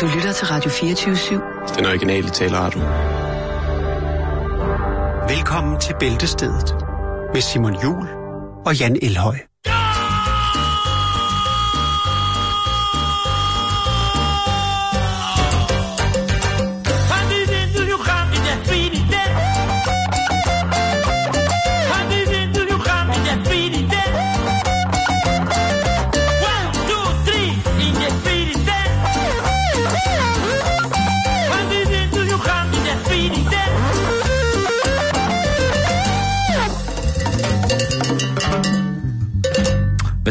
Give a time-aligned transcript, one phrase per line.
[0.00, 1.76] Du lytter til Radio 24-7.
[1.76, 2.80] Den originale taleradio.
[5.34, 6.74] Velkommen til Bæltestedet
[7.34, 8.08] med Simon Jul
[8.66, 9.49] og Jan Elhøj.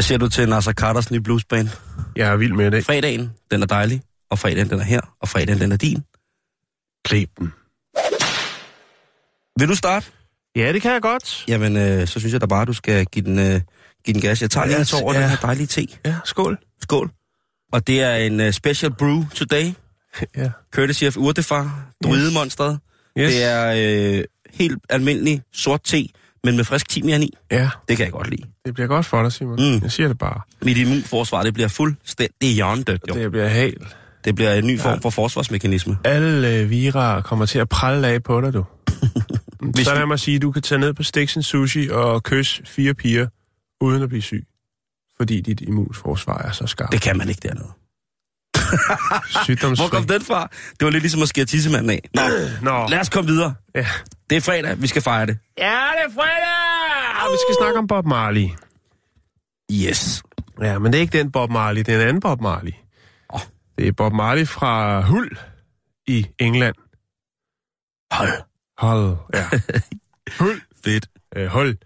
[0.00, 1.68] Hvad siger du til Nasser Carters nye bluesband?
[2.16, 2.84] Jeg er vild med det.
[2.84, 6.04] Fredagen, den er dejlig, og fredagen, den er her, og fredagen, den er din.
[7.04, 7.52] Kleb den.
[9.58, 10.06] Vil du starte?
[10.56, 11.44] Ja, det kan jeg godt.
[11.48, 13.60] Jamen, øh, så synes jeg da bare, du skal give den, øh,
[14.04, 14.42] give den gas.
[14.42, 15.20] Jeg tager lige en tår over Ja.
[15.22, 15.86] den her dejlige te.
[16.06, 16.58] Ja, skål.
[16.82, 17.10] Skål.
[17.72, 19.72] Og det er en uh, special brew today,
[20.36, 20.50] Ja.
[20.74, 22.78] courtesy of Urtefar, druidemonstret.
[23.18, 23.32] Yes.
[23.32, 23.72] Det er
[24.18, 26.08] øh, helt almindelig sort te,
[26.44, 27.32] men med frisk timian i.
[27.50, 28.42] Ja, Det kan jeg godt lide.
[28.64, 29.56] det bliver godt for dig, Simon.
[29.74, 29.80] Mm.
[29.82, 30.40] Jeg siger det bare.
[30.62, 33.14] Mit immunforsvar, det bliver fuldstændig hjørndødt, jo.
[33.14, 33.96] Det, bliver helt.
[34.24, 35.98] det bliver en ny form for forsvarsmekanisme.
[36.04, 38.64] Alle øh, vira kommer til at pralle af på dig, du.
[39.60, 42.94] Hvis så lad mig sige, du kan tage ned på Stixen Sushi og kysse fire
[42.94, 43.26] piger,
[43.80, 44.46] uden at blive syg.
[45.16, 46.92] Fordi dit immunforsvar er så skarpt.
[46.92, 47.68] Det kan man ikke dernede.
[49.44, 49.82] Sygdomsfri.
[49.82, 50.48] Hvor kom den fra?
[50.80, 52.08] Det var lidt ligesom at skære tissemanden af.
[52.14, 52.22] Nå,
[52.70, 53.54] Nå, lad os komme videre.
[53.74, 53.86] ja.
[54.30, 55.38] Det er fredag, vi skal fejre det.
[55.58, 55.64] Ja,
[55.96, 57.24] det er fredag!
[57.26, 58.48] Og vi skal snakke om Bob Marley.
[59.72, 60.22] Yes.
[60.60, 62.72] Ja, men det er ikke den Bob Marley, det er en anden Bob Marley.
[63.34, 63.40] Åh.
[63.78, 65.38] Det er Bob Marley fra Hull
[66.06, 66.74] i England.
[68.12, 68.42] Hold.
[68.78, 69.44] Hull, ja.
[70.40, 70.60] Hull.
[70.84, 71.06] Fedt.
[71.36, 71.76] Øh, Hull.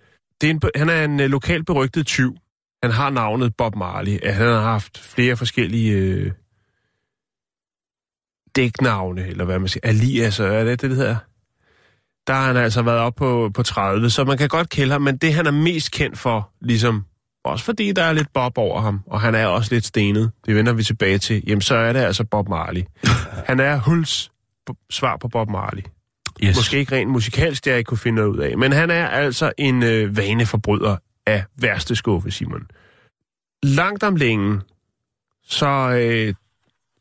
[0.40, 2.36] Det er en, han er en øh, lokal berygtet tyv.
[2.82, 4.18] Han har navnet Bob Marley.
[4.32, 6.32] Han har haft flere forskellige øh,
[8.56, 11.16] dæknavne, eller hvad man siger, aliaser, er det det, det hedder?
[12.26, 15.02] Der har han altså været op på, på 30, så man kan godt kende ham,
[15.02, 17.04] men det han er mest kendt for, ligesom
[17.44, 20.54] også fordi der er lidt Bob over ham, og han er også lidt stenet, det
[20.54, 22.82] vender vi tilbage til, jamen så er det altså Bob Marley.
[23.48, 24.30] Han er Hulls
[24.90, 25.82] svar på Bob Marley.
[26.42, 26.56] Yes.
[26.56, 28.58] Måske ikke rent musikalsk, det jeg ikke kunne finde ud af.
[28.58, 30.96] Men han er altså en øh, vaneforbryder
[31.26, 32.66] af værste skuffe, Simon.
[33.62, 34.60] Langt om længe,
[35.44, 36.34] så, øh,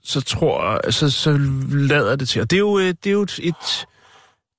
[0.03, 1.37] så tror så, så
[1.71, 2.41] lader det til.
[2.41, 3.85] Og det er jo, øh, det er jo et, et,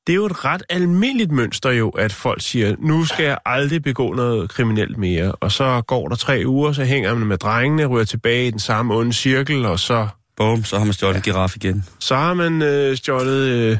[0.06, 3.82] det er jo et ret almindeligt mønster jo, at folk siger, nu skal jeg aldrig
[3.82, 5.32] begå noget kriminelt mere.
[5.32, 8.58] Og så går der tre uger, så hænger man med drengene, ryger tilbage i den
[8.58, 11.84] samme onde cirkel, og så, Bum, så har man stjålet en giraf igen.
[11.98, 13.78] så har man øh, stjålet øh, et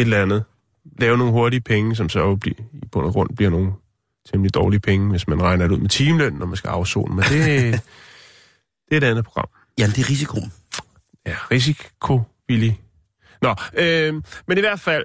[0.00, 0.44] eller andet.
[0.98, 3.72] Lave nogle hurtige penge, som så jo bliver, i bund og grund bliver nogle
[4.30, 7.14] temmelig dårlige penge, hvis man regner det ud med timeløn, når man skal afzone.
[7.14, 7.30] Men det,
[8.88, 9.48] det er et andet program.
[9.78, 10.52] Ja, det er risikoen.
[11.26, 12.80] Ja, risikovillig.
[13.42, 14.14] Nå, øh,
[14.48, 15.04] men i hvert fald,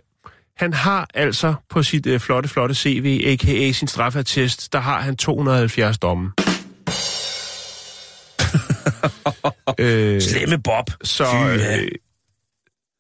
[0.58, 3.72] han har altså på sit øh, flotte, flotte CV, a.k.a.
[3.72, 6.32] sin straffatest, der har han 270 domme.
[9.80, 10.90] øh, Slemme Bob.
[11.04, 11.82] så, ja.
[11.82, 11.92] øh,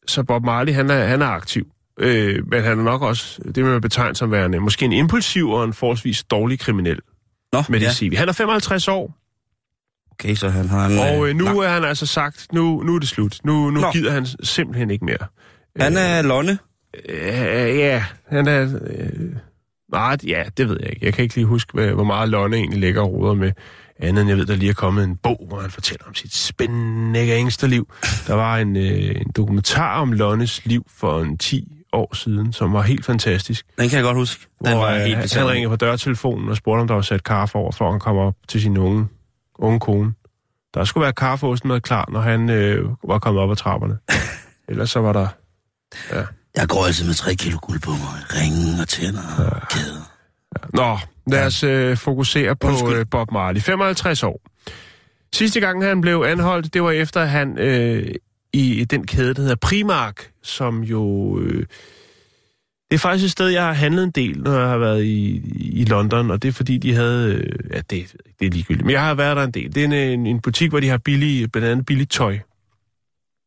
[0.08, 1.68] så Bob Marley, han er, han er aktiv.
[2.00, 5.64] Øh, men han er nok også, det man betegne som værende, måske en impulsiv og
[5.64, 7.00] en forholdsvis dårlig kriminel
[7.54, 7.88] Nå, med ja.
[7.88, 8.16] det CV.
[8.16, 9.17] Han er 55 år,
[10.20, 10.98] Okay, så han har en...
[11.00, 13.40] og øh, nu lang- er han altså sagt, nu, nu er det slut.
[13.44, 13.92] Nu, nu Nå.
[13.92, 15.18] gider han simpelthen ikke mere.
[15.80, 16.58] Han er Lonne.
[17.10, 18.62] Øh, ja, han er...
[18.88, 19.10] Øh,
[19.92, 21.06] nej, ja, det ved jeg ikke.
[21.06, 23.52] Jeg kan ikke lige huske, hvad- hvor meget Lonne egentlig lægger og roder med.
[24.00, 26.36] Andet end jeg ved, der lige er kommet en bog, hvor han fortæller om sit
[26.36, 27.88] spændende gangsterliv.
[28.28, 32.74] Der var en, øh, en dokumentar om Lonnes liv for en 10 år siden, som
[32.74, 33.66] var helt fantastisk.
[33.80, 34.46] Den kan jeg godt huske.
[34.66, 37.24] Den hvor, var øh, helt han ringede på dørtelefonen og spurgte, om der var sat
[37.24, 39.06] kaffe over, for han kom op til sin unge,
[39.60, 40.14] unge kone.
[40.74, 43.98] Der skulle være kaffeosten klar, når han øh, var kommet op ad trapperne.
[44.70, 45.28] Ellers så var der...
[46.56, 48.00] Jeg går altid med tre kilo guld på mig.
[48.36, 50.12] Ringen og tænder og kæder.
[50.74, 50.98] Nå,
[51.28, 52.94] lad os øh, fokusere på Undskyld.
[52.98, 53.62] øh, Bob Marley.
[53.62, 54.42] 55 år.
[55.36, 58.16] Sidste gang han blev anholdt, det var efter han øh,
[58.54, 61.40] i den kæde, der hedder Primark, som jo...
[61.40, 61.66] Øh,
[62.92, 65.42] det er faktisk et sted, jeg har handlet en del, når jeg har været i,
[65.82, 67.34] i London, og det er fordi, de havde...
[67.34, 69.76] Øh, ja, det, det er ligegyldigt, men jeg har været der en del.
[69.76, 72.40] Det er en, en, en butik, hvor de har billig, blandt andet billigt tøj.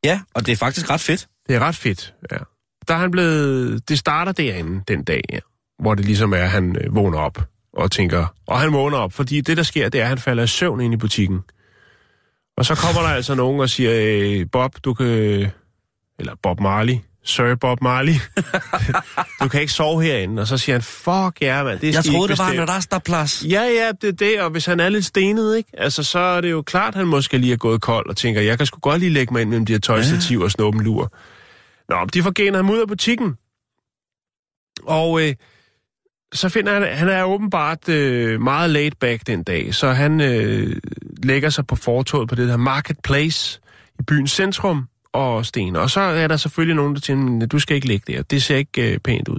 [0.04, 1.28] Ja, og det er faktisk ret fedt.
[1.48, 2.36] Det er ret fedt, ja.
[2.88, 3.88] Der er han blevet...
[3.88, 5.38] Det starter derinde den dag, ja,
[5.78, 7.38] hvor det ligesom er, at han øh, vågner op
[7.72, 8.26] og tænker...
[8.46, 10.80] Og han vågner op, fordi det, der sker, det er, at han falder i søvn
[10.80, 11.40] ind i butikken.
[12.56, 15.06] Og så kommer der altså nogen og siger, øh, Bob, du kan...
[16.18, 16.94] Eller Bob Marley,
[17.24, 18.14] Sir Bob Marley,
[19.42, 20.42] du kan ikke sove herinde.
[20.42, 23.44] Og så siger han, fuck ja, mand, det Jeg troede, der var en bestemme." rasterplads.
[23.44, 25.70] Ja, ja, det er det, og hvis han er lidt stenet, ikke?
[25.78, 28.40] Altså, så er det jo klart, at han måske lige er gået kold og tænker,
[28.40, 30.84] jeg kan sgu godt lige lægge mig ind mellem de her tøjstativer og snuppe en
[30.84, 31.12] lur.
[31.88, 33.34] Nå, de får genet ham ud af butikken.
[34.82, 35.34] Og øh,
[36.32, 40.76] så finder han, han er åbenbart øh, meget laid back den dag, så han øh,
[41.22, 43.60] lægger sig på fortoget på det der marketplace
[43.98, 45.76] i byens centrum og sten.
[45.76, 48.56] Og så er der selvfølgelig nogen, der tænker, du skal ikke ligge der, det ser
[48.56, 49.38] ikke øh, pænt ud.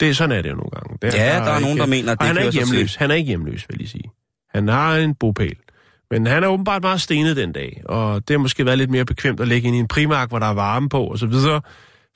[0.00, 0.98] Det, er sådan er det jo nogle gange.
[1.02, 2.94] Det, Ja, der er nogen, der mener, at det han er ikke hjemløs.
[2.94, 4.10] Han er ikke hjemløs, vil jeg sige.
[4.54, 5.56] Han har en bopæl.
[6.10, 9.04] Men han er åbenbart meget stenet den dag, og det har måske været lidt mere
[9.04, 11.60] bekvemt at ligge ind i en primark, hvor der er varme på og så videre,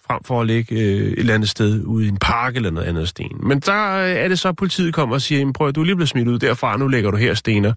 [0.07, 0.81] frem for at ligge øh,
[1.13, 3.37] et eller andet sted ude i en park eller noget andet sten.
[3.43, 5.81] Men der øh, er det så, at politiet kommer og siger, "Jamen, prøv at du
[5.81, 7.73] er lige blevet smidt ud derfra, nu ligger du her stener.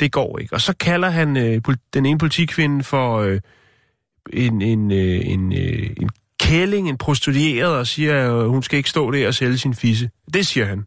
[0.00, 0.54] Det går ikke.
[0.54, 1.60] Og så kalder han øh,
[1.94, 3.40] den ene politikvinde for øh,
[4.32, 6.08] en, en, øh, en, øh, en
[6.40, 10.10] kælling, en prostitueret, og siger, at hun skal ikke stå der og sælge sin fisse.
[10.34, 10.84] Det siger han.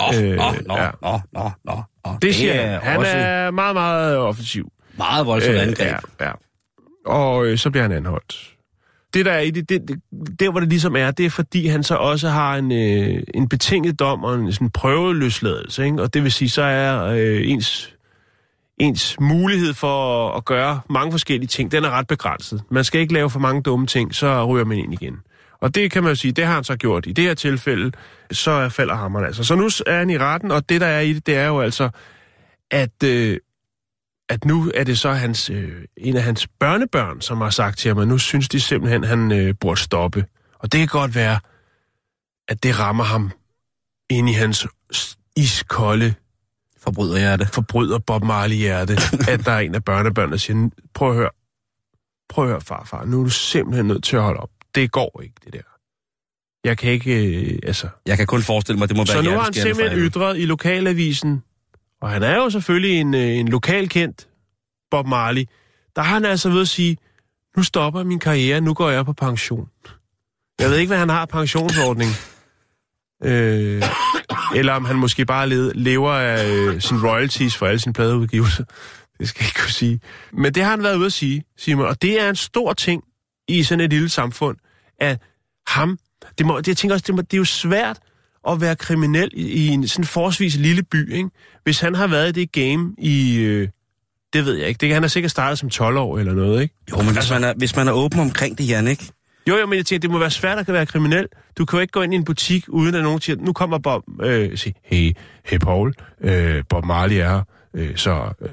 [0.00, 0.90] Åh, Øh, nå, nå, ja.
[1.02, 2.12] nå, nå, nå, nå.
[2.22, 2.80] Det siger han.
[2.82, 4.72] Han også er meget, meget offensiv.
[4.98, 5.94] meget voldsomt Øh, angreb.
[6.20, 6.32] Ja, ja.
[7.06, 8.54] Og øh, så bliver han anholdt.
[9.14, 10.00] Det der er i det, det, det,
[10.40, 13.48] der hvor det ligesom er, det er fordi han så også har en, øh, en
[13.48, 16.02] betinget dom og en sådan prøveløsladelse, ikke?
[16.02, 17.94] Og det vil sige, så er øh, ens,
[18.80, 22.62] ens mulighed for at, gøre mange forskellige ting, den er ret begrænset.
[22.70, 25.16] Man skal ikke lave for mange dumme ting, så ryger man ind igen.
[25.60, 27.06] Og det kan man jo sige, det har han så gjort.
[27.06, 27.92] I det her tilfælde,
[28.30, 29.44] så falder hammeren altså.
[29.44, 31.60] Så nu er han i retten, og det der er i det, det er jo
[31.60, 31.90] altså,
[32.70, 33.02] at...
[33.04, 33.38] Øh,
[34.28, 37.88] at nu er det så hans, øh, en af hans børnebørn, som har sagt til
[37.88, 40.24] ham, at nu synes de simpelthen, at han øh, burde stoppe.
[40.58, 41.38] Og det kan godt være,
[42.48, 43.30] at det rammer ham
[44.10, 44.66] ind i hans
[45.36, 46.14] iskolde
[46.82, 47.48] Forbryder jeg det.
[47.48, 48.92] forbryder Bob Marley-hjerte,
[49.32, 51.30] at der er en af børnebørnene, der siger, prøv at høre,
[52.28, 54.50] prøv at høre, farfar, nu er du simpelthen nødt til at holde op.
[54.74, 55.60] Det går ikke, det der.
[56.64, 57.88] Jeg kan ikke, øh, altså...
[58.06, 60.44] Jeg kan kun forestille mig, det må være Så nu har han simpelthen ytret i
[60.44, 61.42] lokalavisen,
[62.02, 64.28] og han er jo selvfølgelig en, øh, en lokalkendt
[64.90, 65.44] Bob Marley,
[65.96, 66.96] der har han altså ved at sige,
[67.56, 69.68] nu stopper min karriere, nu går jeg på pension.
[70.60, 72.10] Jeg ved ikke, hvad han har pensionsordning.
[73.24, 73.82] Øh,
[74.54, 78.64] eller om han måske bare led, lever af øh, sin royalties for alle sine pladeudgivelser.
[79.18, 80.00] Det skal jeg ikke kunne sige.
[80.32, 81.86] Men det har han været ude at sige, Simon.
[81.86, 83.02] Og det er en stor ting
[83.48, 84.56] i sådan et lille samfund,
[85.00, 85.18] at
[85.66, 85.98] ham...
[86.38, 87.98] Det, må, det, jeg tænker også, det, må, det er jo svært
[88.48, 91.30] at være kriminel i, i en sådan forholdsvis lille by, ikke?
[91.64, 93.36] Hvis han har været i det game i...
[93.36, 93.68] Øh,
[94.32, 94.78] det ved jeg ikke.
[94.78, 96.74] Det han har sikkert startet som 12 år eller noget, ikke?
[96.90, 99.12] Jo, men hvis man, er, hvis man er åben omkring det, Jan, ikke?
[99.48, 101.26] Jo, jo, men jeg tænker, det må være svært at være kriminel.
[101.58, 103.78] Du kan jo ikke gå ind i en butik, uden at nogen siger, nu kommer
[103.78, 105.12] Bob, øh, sige, hey,
[105.44, 107.42] hey Paul, øh, Bob Marley er her,
[107.74, 108.48] øh, så øh,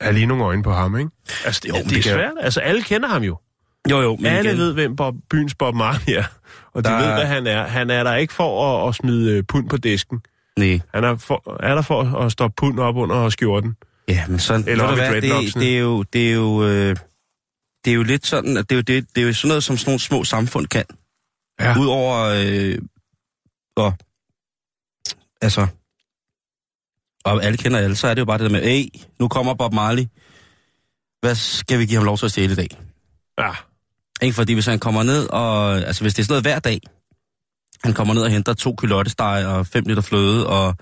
[0.00, 1.10] er lige nogle øjne på ham, ikke?
[1.44, 2.32] Altså, det, Jo, men det er det kan- svært.
[2.40, 3.38] Altså, alle kender ham jo.
[3.90, 6.24] Jo, jo, men alle igen, ved, hvem Bob, byens Bob Marley er.
[6.74, 7.66] Og de Der- ved, hvad han er.
[7.66, 10.20] Han er der ikke for at, at smide øh, pund på disken.
[10.56, 10.80] nej.
[10.94, 13.76] Han er, for, er der for at stoppe pund op under skjorten.
[14.08, 15.64] Ja, men sådan, Eller det, dreadlocksene.
[15.64, 16.96] det, er jo, det er jo, øh,
[17.88, 19.64] det er jo lidt sådan, at det er jo, det, det er jo sådan noget,
[19.64, 20.84] som sådan nogle små samfund kan.
[21.60, 21.78] Ja.
[21.78, 22.78] Udover, øh,
[23.76, 23.94] og,
[25.40, 25.66] altså,
[27.24, 28.88] og alle kender alle, så er det jo bare det der med, hey,
[29.20, 30.06] nu kommer Bob Marley.
[31.20, 32.68] Hvad skal vi give ham lov til at stjæle i dag?
[33.38, 33.50] Ja.
[34.22, 36.80] Ikke fordi hvis han kommer ned, og altså hvis det er sådan noget hver dag,
[37.84, 40.74] han kommer ned og henter to kylottesteg og fem liter fløde og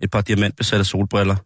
[0.00, 1.36] et par diamantbesatte solbriller,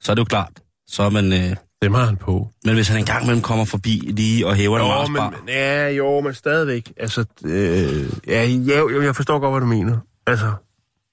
[0.00, 0.60] så er det jo klart.
[0.86, 2.48] Så er man, øh, Dem har han på.
[2.64, 5.88] men hvis han engang imellem kommer forbi lige og hæver en Jo, Marsbar, men, ja,
[5.88, 6.92] jo, men stadigvæk.
[6.96, 9.98] Altså, øh, ja, jo, jeg forstår godt, hvad du mener.
[10.26, 10.52] Altså,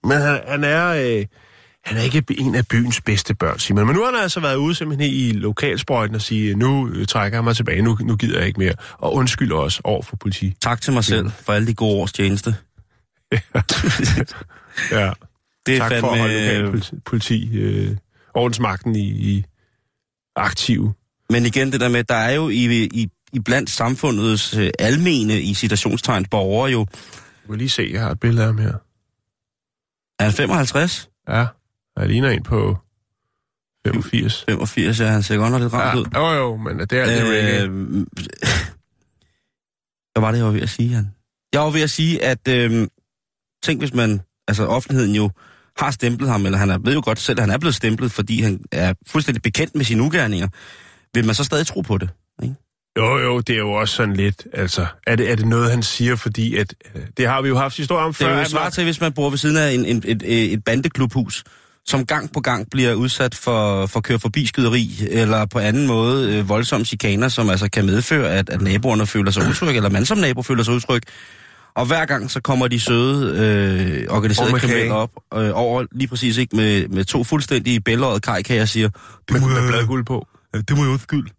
[0.03, 0.87] men han, han er...
[0.87, 1.25] Øh,
[1.85, 3.85] han er ikke en af byens bedste børn, Simon.
[3.85, 7.37] Men nu har han altså været ude simpelthen i lokalsprøjten og sige, nu øh, trækker
[7.37, 8.73] jeg mig tilbage, nu, nu gider jeg ikke mere.
[8.97, 10.55] Og undskyld også over for politi.
[10.61, 12.55] tak til mig selv for alle de gode års tjeneste.
[14.91, 15.11] Ja.
[15.65, 17.97] Det er tak for at holde fandme, lokal politi, politi øh,
[18.33, 19.45] ordensmagten i, i
[20.35, 20.91] aktiv.
[21.29, 25.41] men igen det der med, der er jo i, i, i blandt samfundets øh, almene
[25.41, 26.85] i citationstegn borgere jo,
[27.43, 28.73] Du kan lige se, jeg har et billede af ham her.
[30.19, 31.09] er han 55?
[31.29, 31.45] Ja,
[31.97, 32.77] jeg ligner en på
[33.87, 34.43] 85.
[34.49, 36.35] 85, ja, han ser godt nok lidt ramt Ja, ud.
[36.35, 37.63] jo, jo, men det er altid reggae.
[37.63, 37.69] Øh,
[40.13, 41.07] hvad var det, jeg var ved at sige, han?
[41.53, 42.87] Jeg var ved at sige, at øh,
[43.63, 45.29] tænk hvis man, altså offentligheden jo
[45.77, 48.11] har stemplet ham, eller han er, ved jo godt selv, at han er blevet stemplet,
[48.11, 50.47] fordi han er fuldstændig bekendt med sine ugerninger.
[51.13, 52.09] Vil man så stadig tro på det?
[52.43, 52.55] Ikke?
[52.97, 55.83] Jo, jo, det er jo også sådan lidt, altså, er det, er det noget, han
[55.83, 58.27] siger, fordi at, øh, det har vi jo haft historie om Det før.
[58.27, 61.43] er jo svar til, hvis man bor ved siden af en, en, et, et bandeklubhus,
[61.87, 66.35] som gang på gang bliver udsat for, for køre forbi skyderi, eller på anden måde
[66.37, 70.05] øh, voldsomme chikaner, som altså kan medføre, at, at naboerne føler sig utryg, eller man
[70.05, 71.01] som nabo føler sig utryg.
[71.75, 73.25] Og hver gang så kommer de søde
[74.07, 78.19] øh, organiserede med kriminelle op øh, over lige præcis ikke med, med to fuldstændige bælgerede
[78.19, 78.89] kajkager og siger,
[79.31, 80.27] Med, må med jeg- bladguld på.
[80.53, 81.29] det må jeg undskylde.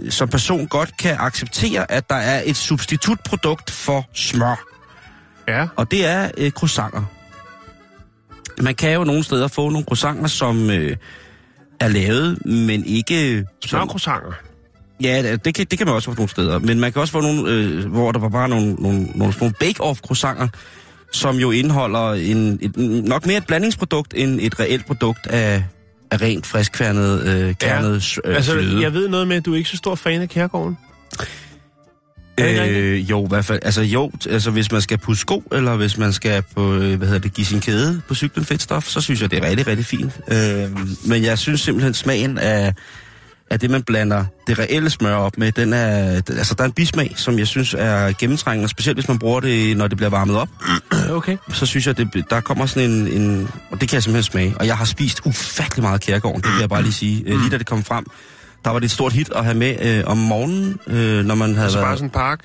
[0.10, 4.64] som person godt kan acceptere, at der er et substitutprodukt for smør.
[5.48, 7.04] Ja, Og det er øh, croissanter.
[8.62, 10.98] Man kan jo nogle steder få nogle croissanter, som øh,
[11.80, 13.46] er lavet, men ikke...
[13.62, 14.32] som- smørkroissanter.
[15.02, 16.60] Ja, det kan, det kan man også få nogle steder.
[16.60, 19.50] Men man kan også få nogle, øh, hvor der var bare nogle, nogle, nogle små
[19.50, 20.48] bake-off croissanter,
[21.12, 25.64] som jo indeholder en, et, nok mere et blandingsprodukt end et reelt produkt af,
[26.16, 28.30] af rent friskværnet øh, kernet ja.
[28.30, 28.82] øh, Altså, fløde.
[28.82, 30.78] jeg ved noget med, at du er ikke så stor fan af Kærgården.
[32.40, 33.60] Øh, jo, i hvert fald.
[33.64, 37.08] Altså jo, altså hvis man skal pusse sko, eller hvis man skal på, øh, hvad
[37.08, 39.86] hedder det, give sin kæde på cyklen fedtstof, så synes jeg, det er rigtig, rigtig
[39.86, 40.20] fint.
[40.32, 40.70] Øh,
[41.06, 42.74] men jeg synes simpelthen, smagen af,
[43.52, 45.88] af det, man blander det reelle smør op med, den er,
[46.30, 49.78] altså der er en bismag, som jeg synes er gennemtrængende, specielt hvis man bruger det,
[49.78, 50.48] når det bliver varmet op,
[51.12, 51.38] Okay.
[51.54, 54.56] så synes jeg, det, der kommer sådan en, en, og det kan jeg simpelthen smage.
[54.60, 57.24] Og jeg har spist ufattelig meget kærgården, det vil jeg bare lige sige.
[57.28, 58.06] Øh, lige da det kom frem,
[58.66, 61.50] der var det et stort hit at have med øh, om morgenen, øh, når man
[61.54, 61.88] havde Altså været...
[61.88, 62.40] bare sådan en park.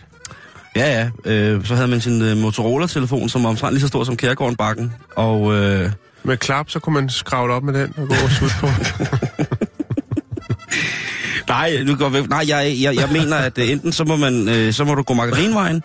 [0.76, 1.32] Ja, ja.
[1.32, 4.56] Øh, så havde man sin øh, Motorola-telefon, som var omtrent lige så stor som Kærgården
[4.56, 4.92] Bakken.
[5.16, 5.90] Og øh,
[6.22, 8.66] Med klap, så kunne man skravle op med den og gå og sutte på.
[11.50, 12.28] nej, du går væk.
[12.28, 15.02] Nej, jeg, jeg, jeg mener, at øh, enten så må, man, øh, så må du
[15.02, 15.82] gå margarinvejen,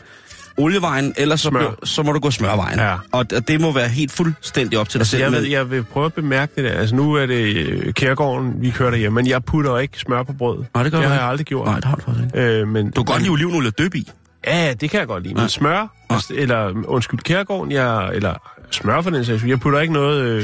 [0.57, 1.75] olievejen, eller så, Smør.
[1.83, 2.79] så må du gå smørvejen.
[2.79, 2.93] Ja.
[3.11, 5.21] Og, og det må være helt fuldstændig op til dig selv.
[5.21, 6.71] jeg, ved, jeg vil prøve at bemærke det der.
[6.79, 10.33] Altså nu er det øh, Kærgården, vi kører derhjemme, men jeg putter ikke smør på
[10.33, 10.63] brød.
[10.73, 11.65] Nej, det gør det har jeg aldrig gjort.
[11.67, 12.39] Nej, det har du faktisk ikke.
[12.47, 14.09] Øh, men, Du kan godt lide olivenolie døb i.
[14.47, 15.33] Ja, det kan jeg godt lide.
[15.33, 15.47] Men Ja.
[15.47, 18.33] smør, altså, eller undskyld, Kærgården, jeg, eller
[18.71, 20.43] smør for den sags jeg putter ikke noget øh,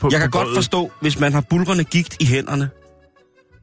[0.00, 0.56] på Jeg kan på godt brødet.
[0.56, 2.70] forstå, hvis man har bulrende gigt i hænderne,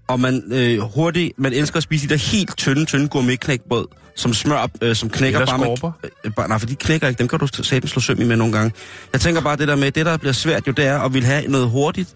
[0.09, 3.85] og man øh, hurtigt, man elsker at spise de der helt tynde, tynde gourmetknækbrød,
[4.15, 5.91] som smør, øh, som knækker bare med...
[6.23, 7.19] Øh, bare, nej, for de knækker ikke.
[7.19, 8.73] Dem kan du sætte slå søm i med nogle gange.
[9.13, 11.25] Jeg tænker bare det der med, det der bliver svært jo, det er at ville
[11.25, 12.15] have noget hurtigt,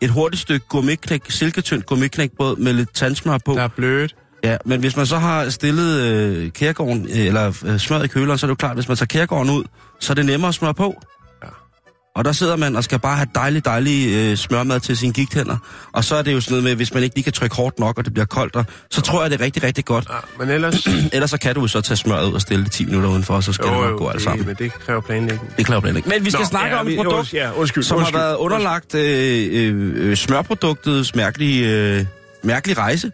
[0.00, 3.54] et hurtigt stykke gourmetknæk, silketyndt gourmetknækbrød med lidt tandsmør på.
[3.54, 4.16] Der er blødt.
[4.44, 8.38] Ja, men hvis man så har stillet øh, kærgården, øh, eller øh, smøret i køleren,
[8.38, 9.64] så er det jo klart, hvis man tager kærgården ud,
[10.00, 11.02] så er det nemmere at smøre på.
[12.16, 15.56] Og der sidder man og skal bare have dejlig, dejlig øh, smørmad til sine gigthænder.
[15.92, 17.78] Og så er det jo sådan noget med, hvis man ikke lige kan trykke hårdt
[17.78, 20.06] nok, og det bliver koldt, og, så tror jeg, det er rigtig, rigtig godt.
[20.10, 20.86] Ja, men ellers...
[21.12, 23.34] Ellers så kan du jo så tage smøret ud og stille det 10 minutter udenfor,
[23.34, 24.46] og så skal det nok gå alt sammen.
[24.46, 25.56] men det kræver planlægning.
[25.56, 26.08] Det kræver ikke.
[26.08, 27.84] Men vi skal Nå, snakke ja, om et produkt, Ja, undskyld.
[27.84, 28.18] som undskyld.
[28.18, 32.04] har været underlagt øh, øh, øh, smørproduktets mærkelige, øh,
[32.42, 33.12] mærkelige rejse.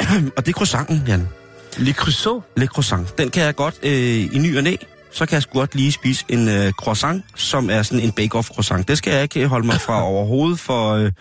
[0.36, 1.28] og det er croissanten, Jan.
[1.76, 2.42] Le Creuset.
[2.56, 3.18] Le croissant.
[3.18, 3.92] Den kan jeg godt øh,
[4.34, 4.76] i ny og næ.
[5.12, 8.54] Så kan jeg sgu godt lige spise en øh, croissant, som er sådan en bake-off
[8.54, 8.88] croissant.
[8.88, 11.12] Det skal jeg ikke holde mig fra overhovedet for, øh,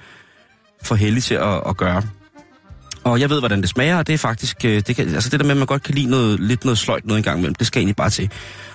[0.83, 2.03] for heldig til at, at gøre.
[3.03, 4.65] Og jeg ved, hvordan det smager, og det er faktisk...
[4.65, 6.77] Øh, det, kan, altså det der med, at man godt kan lide noget, lidt noget
[6.77, 8.29] sløjt noget en gang imellem, det skal egentlig bare til.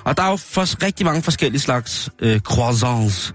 [0.05, 3.35] Og der er jo for, rigtig mange forskellige slags øh, croissants.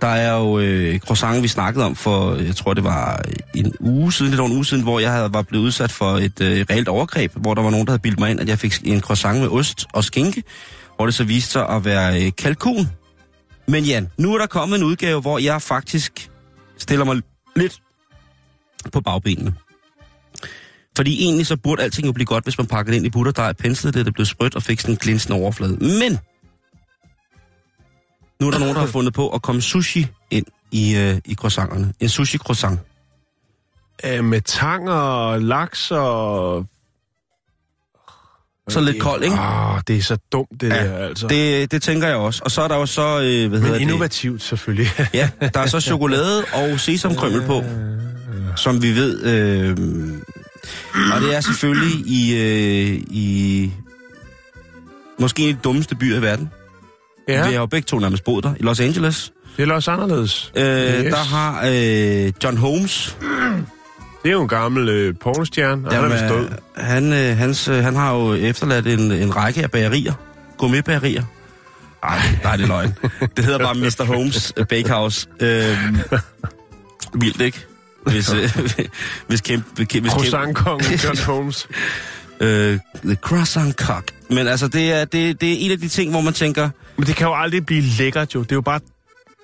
[0.00, 3.22] Der er jo øh, croissant, vi snakkede om for, øh, jeg tror det var
[3.54, 6.10] en uge siden, lidt over en uge siden, hvor jeg havde, var blevet udsat for
[6.16, 8.58] et øh, reelt overgreb, hvor der var nogen, der havde bildt mig ind, at jeg
[8.58, 10.42] fik en croissant med ost og skinke,
[10.96, 12.88] hvor det så viste sig at være øh, kalkun.
[13.68, 16.30] Men Jan, nu er der kommet en udgave, hvor jeg faktisk
[16.78, 17.22] stiller mig
[17.56, 17.82] lidt
[18.92, 19.54] på bagbenene.
[20.96, 23.52] Fordi egentlig så burde alting jo blive godt, hvis man pakker det ind i butterdej,
[23.52, 25.76] penslede det, det blev sprødt og fik sådan en glinsende overflade.
[25.76, 26.18] Men
[28.40, 31.34] nu er der nogen, der har fundet på at komme sushi ind i, øh, i
[31.34, 31.92] croissanterne.
[32.00, 32.78] En sushi-croissant.
[34.04, 36.66] Øh, med tang og laks og
[38.68, 39.36] så lidt kold, ikke?
[39.36, 41.26] Ah, det er så dumt, det Ja, der, altså.
[41.26, 42.42] Det, det tænker jeg også.
[42.44, 43.80] Og så er der jo så, øh, hvad hedder Men det?
[43.80, 44.86] innovativt, selvfølgelig.
[45.14, 47.64] Ja, der er så chokolade og sesamkrømmel på,
[48.56, 49.22] som vi ved.
[49.24, 49.76] Øh,
[51.14, 53.70] og det er selvfølgelig i, øh, i
[55.18, 56.50] måske en af de dummeste byer i verden.
[57.28, 57.46] Ja.
[57.48, 59.32] Vi har jo begge to nærmest boet der, i Los Angeles.
[59.56, 60.52] det er også anderledes.
[60.56, 61.12] Øh, Yes.
[61.14, 63.16] Der har øh, John Holmes,
[64.26, 66.48] Det er jo en gammel øh, pornostjerne, og han er vist død.
[66.76, 70.12] han, øh, hans, øh, han har jo efterladt en, en række af bagerier,
[70.58, 71.22] gourmetbagerier.
[72.02, 72.94] Ej, nej, det er løgn.
[73.36, 74.04] Det hedder bare Mr.
[74.04, 75.26] Holmes øh, Bakehouse.
[75.40, 75.78] Øh,
[77.14, 77.66] vildt, ikke?
[78.06, 78.56] Hvis, øh,
[79.28, 79.84] hvis kæmpe...
[80.00, 81.68] Hvis Croissant-kongen John Holmes.
[82.40, 84.12] øh, The Croissant Cock.
[84.30, 86.70] Men altså, det er, det, det er en af de ting, hvor man tænker...
[86.96, 88.42] Men det kan jo aldrig blive lækkert, jo.
[88.42, 88.80] Det er jo bare...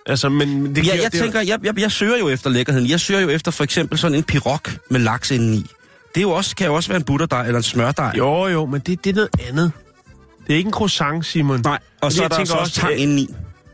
[0.06, 2.50] Altså, men det Ja, jeg det er jo- tænker, jeg, jeg, jeg søger jo efter
[2.50, 2.88] lækkerheden.
[2.90, 5.66] Jeg søger jo efter for eksempel sådan en pirog med laks indeni.
[6.14, 8.12] Det er jo også, kan jo også være en butterdej eller en smørdej.
[8.18, 9.72] Jo, jo, men det, det er noget andet.
[10.46, 11.60] Det er ikke en croissant, Simon.
[11.64, 13.28] Nej, og så jeg er der tænker så også tang indeni.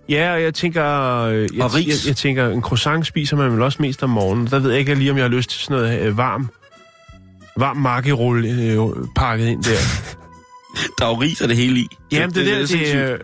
[0.09, 0.85] Ja, og jeg tænker...
[1.23, 1.87] øh, Jeg, Og ris.
[1.87, 4.47] Jeg, jeg tænker, en croissant spiser man vel også mest om morgenen.
[4.47, 6.51] Der ved jeg ikke lige, om jeg har lyst til sådan noget øh, varm...
[7.57, 8.79] Varm makkerulle øh,
[9.17, 9.71] pakket ind der.
[10.99, 11.89] Der er jo ris og det hele i.
[12.13, 12.99] Jamen, det, det, det, det, sindssygt.
[13.01, 13.19] øh,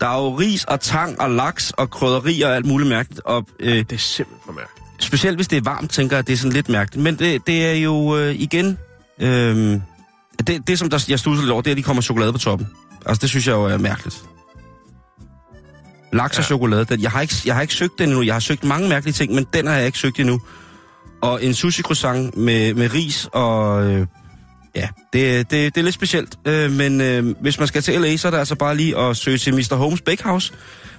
[0.00, 3.20] Der er jo ris og tang og laks og krydderier og alt muligt mærkeligt.
[3.24, 5.04] Og, øh, det er simpelthen for mærkeligt.
[5.04, 7.02] specielt hvis det er varmt, tænker jeg, det er sådan lidt mærkeligt.
[7.02, 8.78] Men det, det er jo øh, igen...
[9.20, 9.80] Øh,
[10.46, 12.38] det, det, som der, jeg studser lidt over, det er, at de kommer chokolade på
[12.38, 12.68] toppen.
[13.06, 14.24] Altså, det synes jeg jo er mærkeligt.
[16.12, 16.46] Laks og Ja.
[16.46, 18.22] chokolade, den, jeg, har ikke, jeg har ikke søgt den endnu.
[18.22, 20.40] Jeg har søgt mange mærkelige ting, men den har jeg ikke søgt endnu.
[21.22, 23.84] Og en sushi croissant med, med ris og...
[23.90, 24.06] Øh,
[24.76, 26.38] ja, det, det, det er lidt specielt.
[26.46, 29.16] Øh, men øh, hvis man skal til LA, så er det altså bare lige at
[29.16, 29.74] søge til Mr.
[29.74, 30.52] Holmes Bakehouse.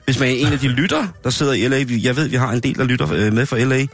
[0.05, 2.51] Hvis man er en af de lytter, der sidder i LA, jeg ved, vi har
[2.51, 3.85] en del, der lytter øh, med fra LA,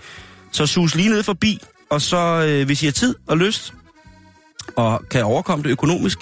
[0.52, 1.60] så sus lige ned forbi,
[1.90, 3.74] og så, øh, hvis I har tid og lyst,
[4.76, 6.20] og kan overkomme det økonomisk,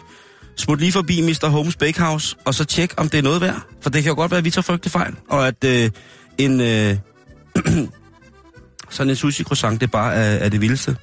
[0.58, 1.48] smut lige forbi Mr.
[1.48, 3.62] Holmes Bakehouse, og så tjek, om det er noget værd.
[3.82, 5.90] For det kan jo godt være, at vi tager frygtelig fejl, og at øh,
[6.38, 6.96] en, øh,
[8.90, 10.96] sådan en sushi croissant, det bare er, er det vildeste.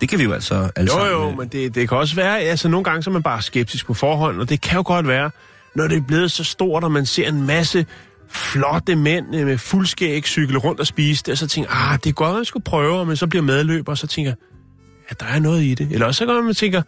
[0.00, 2.40] Det kan vi jo altså alle Jo, jo, øh, men det, det kan også være,
[2.40, 5.08] altså nogle gange så er man bare skeptisk på forhånd, og det kan jo godt
[5.08, 5.30] være,
[5.74, 7.86] når det er blevet så stort, og man ser en masse
[8.28, 12.08] flotte mænd øh, med fuldskæg cykle rundt og spise det, og så tænker ah, det
[12.10, 14.32] er godt, at jeg skulle prøve, men så bliver medløber, og så tænker
[15.10, 15.88] ja, der er noget i det.
[15.92, 16.82] Eller også så kan man tænker,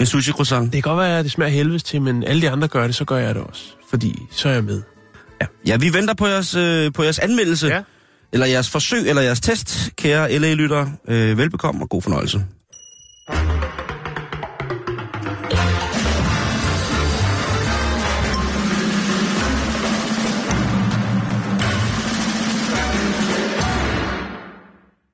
[0.00, 0.72] En sushi croissant.
[0.72, 2.94] det kan godt være, at det smager helvedes til, men alle de andre gør det,
[2.94, 3.64] så gør jeg det også.
[3.90, 4.82] Fordi så er jeg med.
[5.40, 5.46] Ja.
[5.66, 7.82] ja, vi venter på jeres, øh, på jeres anmeldelse, Ja.
[8.32, 10.92] Eller jeres forsøg, eller jeres test, kære LA-lyttere.
[11.08, 12.44] Øh, velbekomme og god fornøjelse.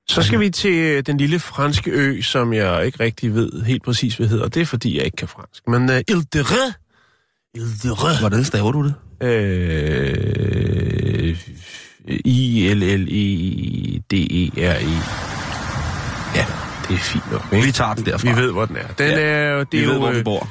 [0.09, 3.83] Så skal vi til øh, den lille franske ø, som jeg ikke rigtig ved helt
[3.83, 4.49] præcis, hvad hedder.
[4.49, 5.69] Det er, fordi jeg ikke kan fransk.
[5.69, 6.73] Men uh, Ile de Ré.
[7.55, 8.21] Ile de Ré.
[8.21, 8.95] Hvordan staver du det?
[9.27, 10.94] Øh,
[13.65, 15.01] I-L-L-E-D-E-R-E.
[16.35, 16.45] Ja,
[16.89, 17.67] det er fint nok, ikke?
[17.67, 18.29] Vi tager den derfra.
[18.31, 18.87] Vi ved, hvor den er.
[18.99, 19.21] Den Ja.
[19.21, 20.49] er det vi er ved jo, hvor øh, den bor.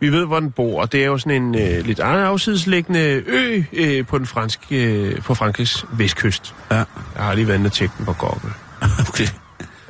[0.00, 3.62] Vi ved, hvor den bor, og det er jo sådan en øh, lidt afsidesliggende ø
[3.72, 6.54] øh, på den franske, øh, på Frankrigs vestkyst.
[6.70, 6.76] Ja.
[6.76, 6.86] Jeg
[7.18, 8.50] har lige været inde og tjekke den på Google.
[9.08, 9.26] Okay.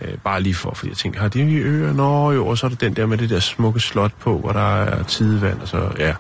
[0.03, 1.93] Øh, bare lige for, fordi jeg tænker, har de øer?
[1.93, 4.53] Nå jo, og så er der den der med det der smukke slot på, hvor
[4.53, 6.13] der er tidevand, og så, ja.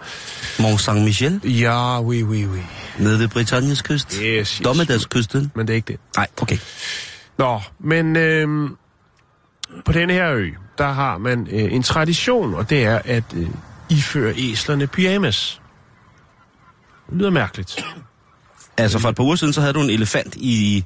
[0.60, 2.58] Mont Saint-Michel, Ja, oui, oui, oui.
[2.98, 4.12] Nede ved Britanniens kyst.
[4.12, 4.60] Yes, yes.
[4.64, 5.52] Dommedagskysten.
[5.54, 6.00] Men det er ikke det.
[6.16, 6.58] Nej, okay.
[7.38, 8.70] Nå, men øh,
[9.84, 13.48] på denne her ø, der har man øh, en tradition, og det er at øh,
[13.90, 15.60] iføre æslerne pyjamas.
[17.10, 17.84] Det lyder mærkeligt.
[18.76, 20.84] Altså for et par uger siden, så havde du en elefant i,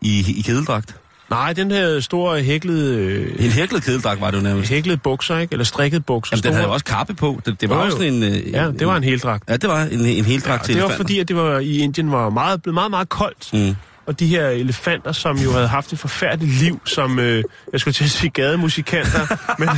[0.00, 0.96] i, i kedeldragt.
[1.30, 4.70] Nej, den her store hæklede, øh, En hæklet kedeldragt var det jo nærmest.
[4.70, 5.52] hæklede bukser, ikke?
[5.52, 6.36] Eller strikket bukser.
[6.36, 7.40] Jamen, den havde jo også kappe på.
[7.46, 7.90] Det, det var Jo, jo jo.
[7.90, 8.22] sådan en...
[8.22, 9.44] øh, Ja, det var en heldragt.
[9.48, 11.78] Ja, det var en, en heldragt Og til det var fordi, at det var i
[11.78, 13.48] Indien var meget, blevet meget, meget koldt.
[13.52, 13.76] Mm.
[14.06, 17.94] Og de her elefanter, som jo havde haft et forfærdeligt liv, som, øh, jeg skulle
[17.94, 19.68] til at sige gademusikanter, men,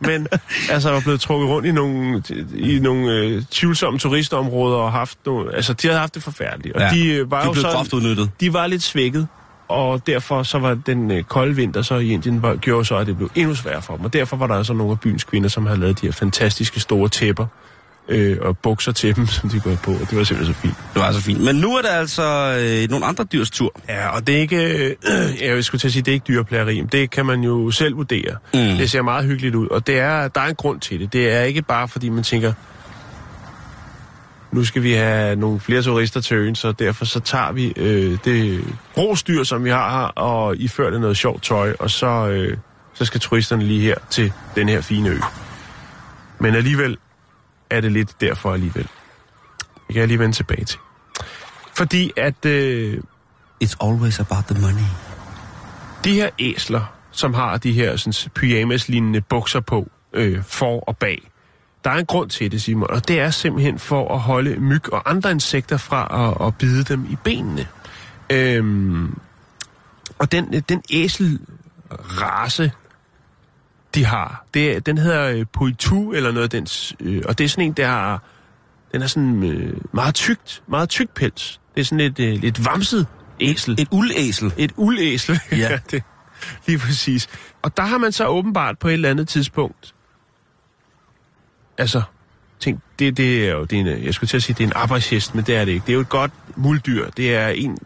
[0.00, 0.26] men
[0.70, 2.22] altså var blevet trukket rundt i nogle,
[2.54, 6.74] i nogle øh, tvivlsomme turistområder og haft nogle, altså de havde haft det forfærdeligt.
[6.76, 8.30] Og Ja, de øh, var de jo blev så, groft udnyttet.
[8.40, 9.28] de var lidt svækket,
[9.68, 13.06] og derfor så var den øh, kolde vinter så i Indien, var, gjorde så, at
[13.06, 14.04] det blev endnu sværere for dem.
[14.04, 16.80] Og derfor var der altså nogle af byens kvinder, som havde lavet de her fantastiske
[16.80, 17.46] store tæpper
[18.08, 20.74] øh, og bukser til dem, som de går på, og det var simpelthen så fint.
[20.94, 21.40] Det var så fint.
[21.40, 23.72] Men nu er det altså øh, nogle andre dyrs tur.
[23.88, 24.94] Ja, og det er ikke, øh,
[25.56, 27.96] jeg skulle til at sige, det er ikke dyreplageri, men det kan man jo selv
[27.96, 28.36] vurdere.
[28.54, 28.60] Mm.
[28.60, 31.12] Det ser meget hyggeligt ud, og det er, der er en grund til det.
[31.12, 32.52] Det er ikke bare, fordi man tænker,
[34.56, 38.18] nu skal vi have nogle flere turister til øen, så derfor så tager vi øh,
[38.24, 38.64] det
[38.94, 42.56] brostyr, som vi har her, og ifører det noget sjovt tøj, og så, øh,
[42.94, 45.18] så skal turisterne lige her til den her fine ø.
[46.38, 46.98] Men alligevel
[47.70, 48.88] er det lidt derfor alligevel.
[49.86, 50.78] Det kan jeg lige vende tilbage til.
[51.74, 52.98] Fordi at øh,
[53.64, 54.86] It's always about the money.
[56.04, 61.30] de her æsler, som har de her sådan, pyjamas-lignende bukser på, øh, for og bag,
[61.86, 64.92] der er en grund til det, Simon, og det er simpelthen for at holde myg
[64.92, 67.66] og andre insekter fra at, at bide dem i benene.
[68.30, 69.18] Øhm,
[70.18, 72.72] og den, den æselrace,
[73.94, 77.48] de har, det, den hedder øh, Poitou eller noget af dens, øh, og det er
[77.48, 78.22] sådan en, der har,
[78.92, 81.60] den er sådan øh, meget tykt, meget tyk pels.
[81.74, 83.06] Det er sådan lidt, øh, lidt vamset
[83.40, 83.80] æsel.
[83.80, 84.52] Et uldæsel.
[84.56, 85.40] Et uldæsel.
[85.52, 85.78] Ja.
[85.90, 86.02] det,
[86.66, 87.28] lige præcis.
[87.62, 89.95] Og der har man så åbenbart på et eller andet tidspunkt...
[91.78, 92.02] Altså,
[92.60, 93.64] tænk, det, det er jo...
[93.64, 95.64] Det er en, jeg skulle til at sige, det er en arbejdshest, men det er
[95.64, 95.82] det ikke.
[95.86, 97.10] Det er jo et godt muldyr.
[97.16, 97.78] Det er en...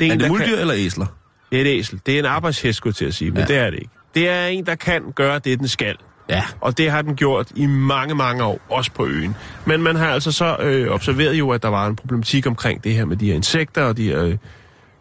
[0.00, 1.06] Det Er en, det muldyr Kan, eller æsler?
[1.52, 2.00] det er et æsel.
[2.06, 3.46] Det er en arbejdshest, skulle jeg til at sige, men Ja.
[3.46, 3.90] det er det ikke.
[4.14, 5.96] Det er en, der kan gøre det, den skal.
[6.30, 6.42] Ja.
[6.60, 9.34] Og det har den gjort i mange, mange år, også på øen.
[9.66, 12.94] Men man har altså så øh, observeret jo, at der var en problematik omkring det
[12.94, 14.36] her med de her insekter og de her øh,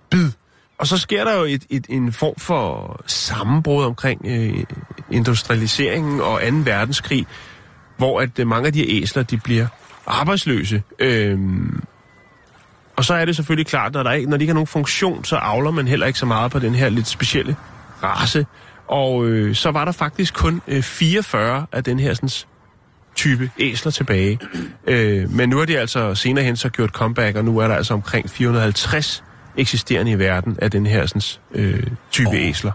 [0.09, 0.29] bid.
[0.77, 4.63] Og så sker der jo et, et, en form for sammenbrud omkring øh,
[5.11, 6.55] industrialiseringen og 2.
[6.63, 7.25] verdenskrig,
[8.03, 9.67] hvor at øh, mange af de her æsler, de bliver
[10.07, 10.83] arbejdsløse.
[10.99, 11.83] Øhm,
[12.95, 15.25] og så er det selvfølgelig klart, når, der ikke, når de ikke har nogen funktion,
[15.25, 17.55] så avler man heller ikke så meget på den her lidt specielle
[18.03, 18.45] race.
[18.87, 22.29] Og øh, så var der faktisk kun øh, 44 af den her sådan,
[23.15, 24.39] type æsler tilbage.
[24.87, 27.75] øh, men nu er de altså senere hen så gjort comeback, og nu er der
[27.75, 29.23] altså omkring 450
[29.57, 31.21] eksisterende i verden af den her sådan,
[31.55, 32.35] øh, type oh.
[32.35, 32.71] æsler.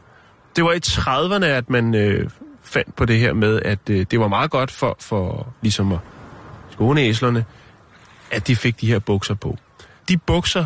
[0.57, 2.31] Det var i 30'erne, at man øh,
[2.69, 5.99] fandt på det her med, at øh, det var meget godt for, for ligesom at
[6.71, 7.45] skåne æslerne,
[8.31, 9.57] at de fik de her bukser på.
[10.09, 10.65] De bukser,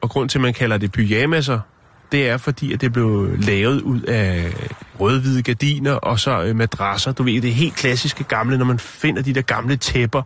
[0.00, 1.60] og grund til, at man kalder det pyjamaser,
[2.12, 4.54] det er fordi, at det blev lavet ud af
[5.00, 7.12] rødhvide gardiner og så øh, madrasser.
[7.12, 10.22] Du ved, det er helt klassiske gamle, når man finder de der gamle tæpper,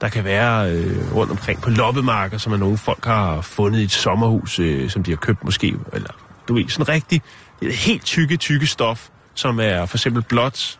[0.00, 3.82] der kan være øh, rundt omkring på loppemarker, som er nogle folk har fundet i
[3.82, 5.74] et sommerhus, øh, som de har købt måske.
[5.92, 6.10] Eller,
[6.48, 7.22] du ved, sådan rigtig,
[7.60, 10.78] det er helt tykke, tykke stof, som er for eksempel blåt,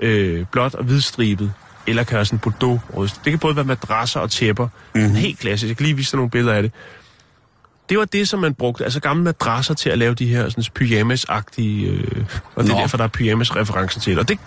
[0.00, 1.52] øh, blåt og hvidstribet,
[1.86, 3.12] eller kan være sådan bordeaux.
[3.24, 4.68] Det kan både være madrasser og tæpper.
[4.94, 5.14] Mm-hmm.
[5.14, 5.68] Helt klassisk.
[5.68, 6.72] Jeg kan lige vise dig nogle billeder af det.
[7.88, 10.64] Det var det, som man brugte, altså gamle madrasser til at lave de her sådan,
[10.78, 14.18] pyjamas-agtige, øh, og det er derfor, der er pyjamas-referencer til.
[14.18, 14.38] Og det,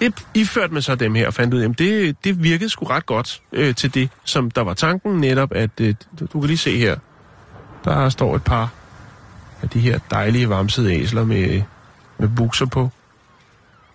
[0.00, 2.84] det iførte man så dem her og fandt ud af, at det, det virkede sgu
[2.84, 5.94] ret godt øh, til det, som der var tanken netop, at øh,
[6.32, 6.96] du, kan lige se her,
[7.84, 8.68] der står et par
[9.62, 11.62] af de her dejlige vamsede æsler med,
[12.22, 12.90] med bukser på.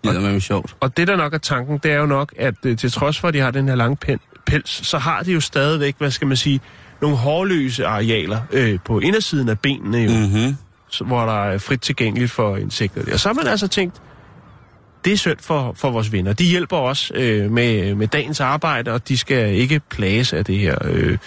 [0.04, 0.76] Det er med sjovt.
[0.80, 3.28] Og det, der nok er tanken, det er jo nok, at øh, til trods for,
[3.28, 6.28] at de har den her lange pen, pels, så har de jo stadigvæk, hvad skal
[6.28, 6.60] man sige,
[7.02, 10.16] nogle hårløse arealer øh, på indersiden af benene, jo, mm.
[10.16, 11.08] Mm-hmm.
[11.08, 13.14] hvor der er frit tilgængeligt for insekter.
[13.14, 14.02] Og så har man altså tænkt,
[15.06, 16.34] det er synd for, for vores venner.
[16.34, 20.58] De hjælper os øh, med, med dagens arbejde, og de skal ikke plages af det
[20.58, 20.78] her.
[20.86, 21.18] Øh.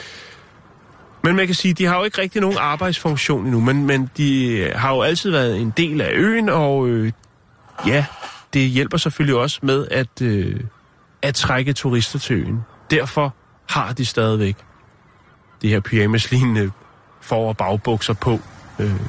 [1.24, 4.64] Men man kan sige, de har jo ikke rigtig nogen arbejdsfunktion endnu, men, men de
[4.74, 7.12] har jo altid været en del af øen, og øh,
[7.86, 8.06] ja,
[8.54, 10.60] det hjælper selvfølgelig også med at, øh,
[11.22, 12.60] at trække turister til øen.
[12.90, 13.34] Derfor
[13.70, 14.56] har de stadigvæk
[15.62, 16.70] de her pyjamas-lignende
[17.20, 18.40] for- og bagbukser på.
[18.78, 19.00] Øh,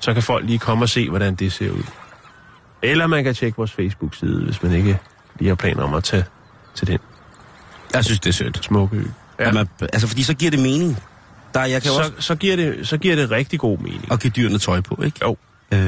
[0.00, 1.82] så kan folk lige komme og se, hvordan det ser ud.
[2.82, 4.98] Eller man kan tjekke vores Facebook-side, hvis man ikke
[5.38, 6.24] lige har planer om at tage
[6.74, 6.98] til den
[7.94, 8.64] Jeg synes, det er sødt.
[8.64, 9.04] smukke ø.
[9.40, 9.52] Ja.
[9.52, 10.98] Man, altså, fordi så giver det mening.
[11.54, 12.10] Der, jeg kan jo også...
[12.16, 14.06] Så, så, giver det, så giver det rigtig god mening.
[14.12, 15.18] Og give dyrene tøj på, ikke?
[15.22, 15.36] Jo.
[15.72, 15.78] Øh,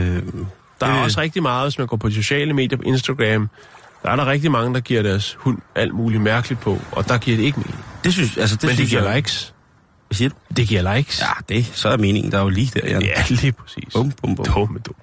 [0.80, 3.48] Der er det- også rigtig meget, hvis man går på de sociale medier på Instagram,
[4.02, 7.18] der er der rigtig mange, der giver deres hund alt muligt mærkeligt på, og der
[7.18, 7.84] giver det ikke mening.
[8.04, 9.54] det synes, altså, det Men det synes giver jeg, likes.
[10.08, 10.34] Hvad siger du?
[10.56, 11.20] Det giver likes.
[11.20, 13.02] Ja, det, så er meningen, der er jo lige der, Jan.
[13.02, 13.84] ja lige præcis.
[13.92, 14.44] Bum, bum, bum.
[14.44, 15.00] Dumme, dumme.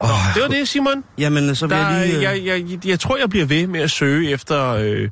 [0.00, 1.04] Oh, Det var det, Simon.
[1.18, 2.16] Jamen, så vil Der, jeg lige...
[2.16, 5.08] øh, jeg, jeg, jeg, jeg tror, jeg bliver ved med at søge efter øh,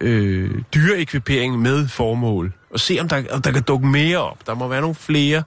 [0.00, 2.52] øh, dyreekvipering med formål.
[2.70, 4.46] Og se, om der, om der kan dukke mere op.
[4.46, 5.42] Der må være nogle flere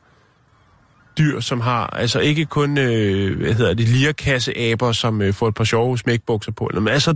[1.17, 5.55] dyr, som har, altså ikke kun, øh, hvad hedder det, lierkasseaber, som øh, får et
[5.55, 7.15] par sjove smækbukser på, men altså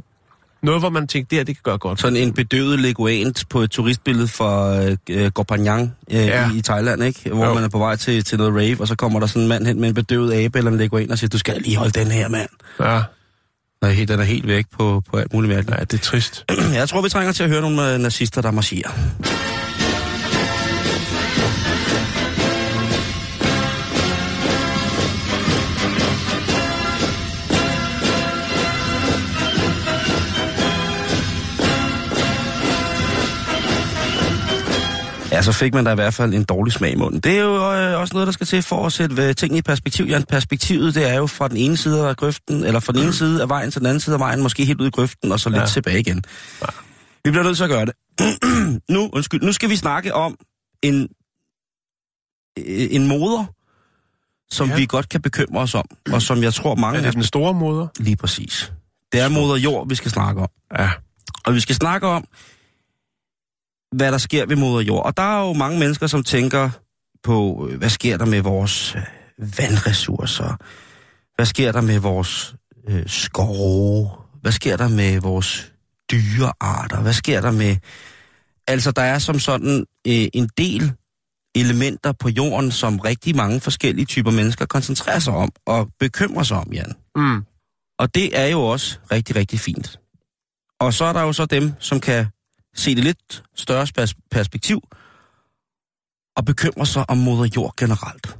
[0.63, 1.99] noget, hvor man tænker, det her, det kan gøre godt.
[2.01, 6.51] Sådan en bedøvet leguant på et turistbillede fra øh, øh, Gorpanyang øh, ja.
[6.51, 7.29] i, i Thailand, ikke?
[7.29, 7.53] Hvor Jo.
[7.53, 9.67] man er på vej til, til noget rave, og så kommer der sådan en mand
[9.67, 12.07] hen med en bedøvet abe eller en leguan og siger, du skal lige holde den
[12.07, 12.49] her, mand.
[12.79, 13.01] Ja,
[13.83, 15.79] Og helt, den er helt væk på, på alt muligt mærkeligt.
[15.79, 16.45] ja, det er trist.
[16.73, 18.89] Jeg tror, vi trænger til at høre nogle øh, nazister, der marcherer.
[35.33, 37.19] Ja, så fik man da i hvert fald en dårlig smag i munden.
[37.19, 39.61] Det er jo øh, også noget, der skal til for at sætte øh, tingene i
[39.61, 40.05] perspektiv.
[40.05, 43.13] Ja, perspektivet, det er jo fra den ene side af grøften, eller fra den ene
[43.13, 45.39] side af vejen til den anden side af vejen, måske helt ud i grøften, og
[45.39, 45.65] så lidt Ja.
[45.65, 46.23] tilbage igen.
[47.23, 47.93] Vi bliver nødt til at gøre det.
[48.95, 50.37] nu, undskyld, nu skal vi snakke om
[50.83, 51.07] en,
[52.91, 53.45] en moder,
[54.51, 54.73] som Ja.
[54.73, 54.79] ja.
[54.79, 57.23] vi godt kan bekymre os om, og som jeg tror mange Er af det den
[57.23, 57.87] store moder?
[57.99, 58.73] Lige præcis.
[59.11, 60.47] Det er moder jord, vi skal snakke om.
[60.79, 60.89] Ja.
[61.45, 62.25] Og vi skal snakke om,
[63.93, 65.05] hvad der sker ved moder jord.
[65.05, 66.69] Og der er jo mange mennesker, som tænker
[67.23, 69.01] på, øh, hvad sker der med vores øh,
[69.57, 70.57] vandressourcer?
[71.35, 72.55] Hvad sker der med vores
[72.89, 74.09] øh, skove?
[74.41, 75.73] Hvad sker der med vores
[76.11, 77.01] dyrearter?
[77.01, 77.75] Hvad sker der med...
[78.67, 80.93] Altså, der er som sådan øh, en del
[81.55, 86.57] elementer på jorden, som rigtig mange forskellige typer mennesker koncentrerer sig om og bekymrer sig
[86.57, 86.93] om, Jan.
[87.15, 87.45] Mm.
[87.99, 89.99] Og det er jo også rigtig, rigtig fint.
[90.79, 92.25] Og så er der jo så dem, som kan
[92.75, 94.81] se det lidt større pers- perspektiv
[96.35, 98.37] og bekymre sig om moder jord generelt.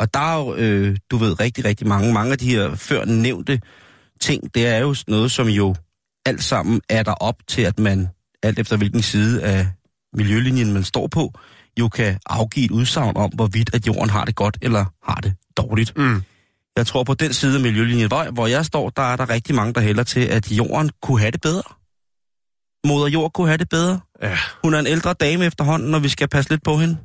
[0.00, 2.12] Og der er jo, øh, du ved, rigtig, rigtig mange.
[2.12, 3.60] Mange af de her før nævnte
[4.20, 5.74] ting, det er jo noget, som jo
[6.26, 8.08] alt sammen er der op til, at man,
[8.42, 9.68] alt efter hvilken side af
[10.12, 11.32] miljølinjen man står på,
[11.80, 15.34] jo kan afgive et udsagn om, hvorvidt at jorden har det godt eller har det
[15.56, 15.96] dårligt.
[15.98, 16.22] Mm.
[16.76, 19.54] Jeg tror på den side af miljølinjen, hvor, hvor jeg står, der er der rigtig
[19.54, 21.62] mange, der hælder til, at jorden kunne have det bedre.
[22.86, 24.00] Moder jord kunne have det bedre.
[24.22, 24.38] Ja.
[24.64, 26.96] Hun er en ældre dame efterhånden, og vi skal passe lidt på hende.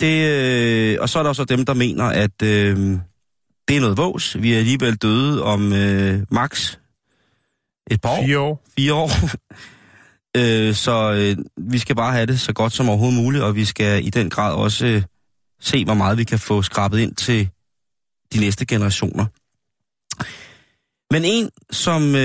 [0.00, 2.98] Det, øh, og så er der også dem, der mener, at øh,
[3.68, 4.36] det er noget vås.
[4.40, 6.76] Vi er alligevel døde om øh, max
[7.90, 8.62] et par år, Fire år.
[8.78, 9.10] fire år.
[10.38, 13.64] øh, så øh, vi skal bare have det så godt som overhovedet muligt, og vi
[13.64, 15.02] skal i den grad også øh,
[15.60, 17.48] se, hvor meget vi kan få skrabet ind til
[18.32, 19.26] de næste generationer.
[21.10, 22.20] Men en, som øh,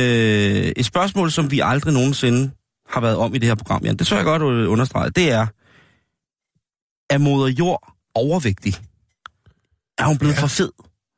[0.77, 2.51] et spørgsmål, som vi aldrig nogensinde
[2.89, 5.31] har været om i det her program, Jan, det tror jeg godt at understrege, det
[5.31, 5.47] er,
[7.13, 8.73] er moder jord overvægtig?
[9.97, 10.41] Er hun blevet ja.
[10.41, 10.69] for fed?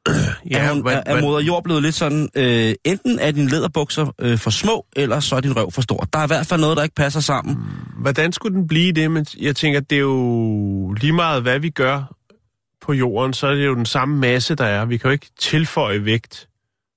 [0.51, 3.49] Ja, er, hun, hvad- er, er moder jord blevet lidt sådan, øh, enten er dine
[3.49, 6.07] læderbukser øh, for små, eller så er din røv for stor.
[6.13, 7.57] Der er i hvert fald noget, der ikke passer sammen.
[8.01, 9.11] Hvordan skulle den blive det?
[9.11, 12.13] Men jeg tænker, det er jo lige meget, hvad vi gør
[12.81, 14.85] på jorden, så er det jo den samme masse, der er.
[14.85, 16.46] Vi kan jo ikke tilføje vægt.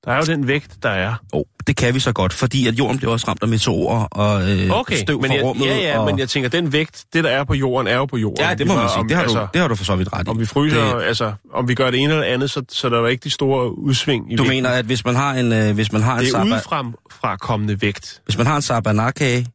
[0.04, 1.14] Der er jo den vægt, der er.
[1.32, 4.50] Oh, det kan vi så godt, fordi at jorden bliver også ramt af meteorer og
[4.50, 5.66] øh, Okay, støv men fra jeg, rummet.
[5.66, 6.06] ja, ja, og...
[6.06, 8.44] men jeg tænker, den vægt, det der er på jorden, er jo på jorden.
[8.48, 8.98] Ja, det må man sige.
[8.98, 10.30] om- Det har, altså, du, det har du for så vidt ret i.
[10.30, 12.96] Om vi fryser, Det, altså, om vi gør det ene eller andet, så, så der
[12.96, 14.56] er jo ikke de store udsving i du vægten.
[14.56, 16.84] mener, at hvis man har en, øh, hvis man har en, det er saba, udefra
[17.20, 18.20] fra kommende vægt.
[18.24, 19.46] hvis man har en sabanakage,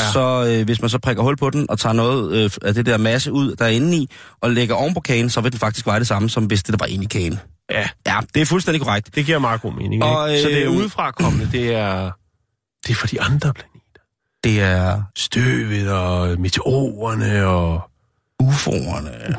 [0.00, 0.12] ja.
[0.12, 2.86] så øh, hvis man så prikker hul på den og tager noget øh, af det
[2.86, 4.08] der masse ud, der er inde i,
[4.40, 6.72] og lægger oven på kagen, så vil den faktisk veje det samme, som hvis det
[6.72, 7.40] der var inde i kagen.
[7.70, 9.14] Ja, Ja, det er fuldstændig korrekt.
[9.14, 10.02] det giver meget god mening.
[10.04, 10.42] Og, ikke?
[10.42, 12.10] Så det er øh, udefra kommende, det er,
[12.86, 14.00] det er for de andre planeter.
[14.44, 17.80] Det er Støvet og meteorerne og
[18.42, 19.34] UFO'erne.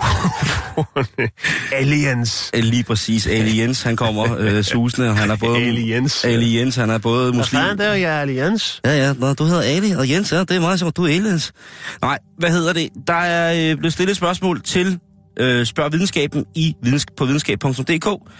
[1.75, 2.51] aliens.
[2.53, 3.27] Lige præcis.
[3.27, 5.57] Aliens, han kommer øh, susende, og han er både...
[5.57, 6.25] Aliens.
[6.25, 7.61] Aliens, han er både Hvad muslim...
[7.61, 8.81] fanden, det er jeg aliens.
[8.85, 11.07] Ja, ja, Nå, du hedder Ali, og Jens, ja, det er meget sjovt, du er
[11.07, 11.53] aliens.
[12.01, 12.89] Nej, hvad hedder det?
[13.07, 14.99] Der er øh, blevet stillet et spørgsmål til
[15.39, 18.31] øh, Spørg Videnskaben i videns- på videnskab.dk.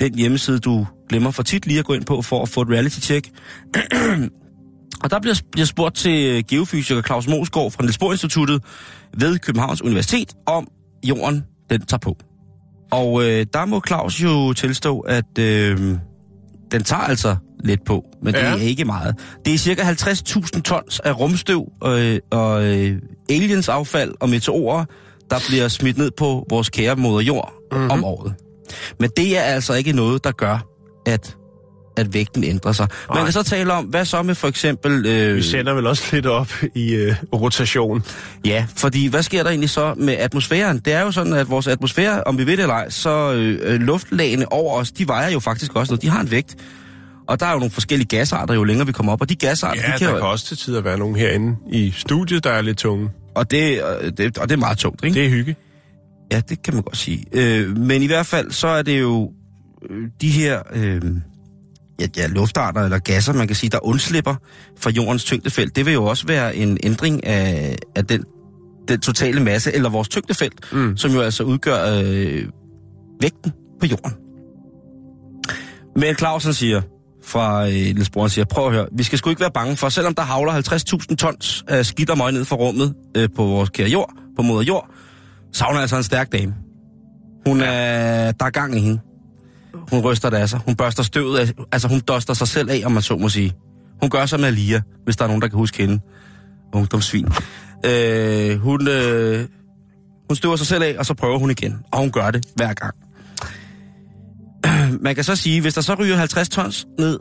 [0.00, 2.68] Den hjemmeside, du glemmer for tit lige at gå ind på for at få et
[2.68, 3.28] reality-check.
[5.02, 8.62] og der bliver, bliver spurgt til øh, geofysiker Claus Mosgaard fra Niels Bohr Instituttet
[9.18, 10.68] ved Københavns Universitet om
[11.04, 12.16] jorden, den tager på.
[12.92, 15.78] Og øh, der må Claus jo tilstå, at øh,
[16.72, 18.34] den tager altså lidt på, men.
[18.34, 18.40] Ja.
[18.40, 19.14] det er ikke meget.
[19.44, 22.98] Det er cirka 50.000 tons af rumstøv øh, og øh,
[23.30, 24.84] aliens affald og meteorer,
[25.32, 27.90] der bliver smidt ned på vores kære moder jord mm-hmm.
[27.90, 28.34] om året.
[29.00, 30.66] Men det er altså ikke noget, der gør,
[31.06, 31.36] at
[31.96, 32.86] at vægten ændrer sig.
[33.08, 33.24] Man Nej.
[33.24, 35.06] kan så tale om, hvad så med for eksempel...
[35.06, 38.04] Øh, Vi sender vel også lidt op i øh, rotation.
[38.44, 40.78] Ja, fordi hvad sker der egentlig så med atmosfæren?
[40.78, 43.58] Det er jo sådan, at vores atmosfære, om vi ved det eller ej, så øh,
[43.62, 46.02] øh, luftlagene over os, de vejer jo faktisk også noget.
[46.02, 46.56] De har en vægt.
[47.28, 49.20] Og der er jo nogle forskellige gasarter, jo længere vi kommer op.
[49.20, 50.30] Og de gasarter, Ja, de der kan kan jo...
[50.30, 53.08] også til tider være nogen herinde i studiet, der er lidt tunge.
[53.34, 55.14] Og det, øh, det, og det er meget tungt, ikke?
[55.14, 55.56] Det er hygge.
[56.32, 57.24] Ja, det kan man godt sige.
[57.32, 59.32] Øh, men i hvert fald, så er det jo
[59.90, 61.02] øh, de her øh,
[62.00, 64.34] ja, ja, luftarter eller gasser, man kan sige, der undslipper
[64.78, 65.76] fra jordens tyngdefelt.
[65.76, 68.24] Det vil jo også være en ændring af, af den,
[68.88, 70.96] den totale masse, eller vores tyngdefelt, Mm.
[70.96, 72.44] som jo altså udgør øh,
[73.20, 74.12] vægten på jorden.
[75.96, 76.82] Men Clausen siger
[77.24, 79.88] fra øh, Niels han siger, prøv at høre, vi skal sgu ikke være bange for,
[79.88, 83.70] selvom der havler 50.000 tons af skidt og møg ned fra rummet øh, på vores
[83.70, 84.90] kære jord, på moder jord,
[85.52, 86.54] så er hun altså en stærk dame.
[87.46, 89.00] Hun er, der er gang i hende.
[89.90, 90.60] Hun ryster det af sig.
[90.66, 93.52] Hun børster støvet af, altså hun duster sig selv af, om man så må sige.
[94.00, 96.00] Hun gør sig med Alia, hvis der er nogen, der kan huske hende.
[96.74, 97.28] Ungdomssvin.
[97.86, 99.46] Øh, hun, øh,
[100.28, 101.78] hun støver sig selv af, og så prøver hun igen.
[101.92, 102.94] Og hun gør det hver gang.
[105.00, 107.18] Man kan så sige, hvis der så ryger 50 tons ned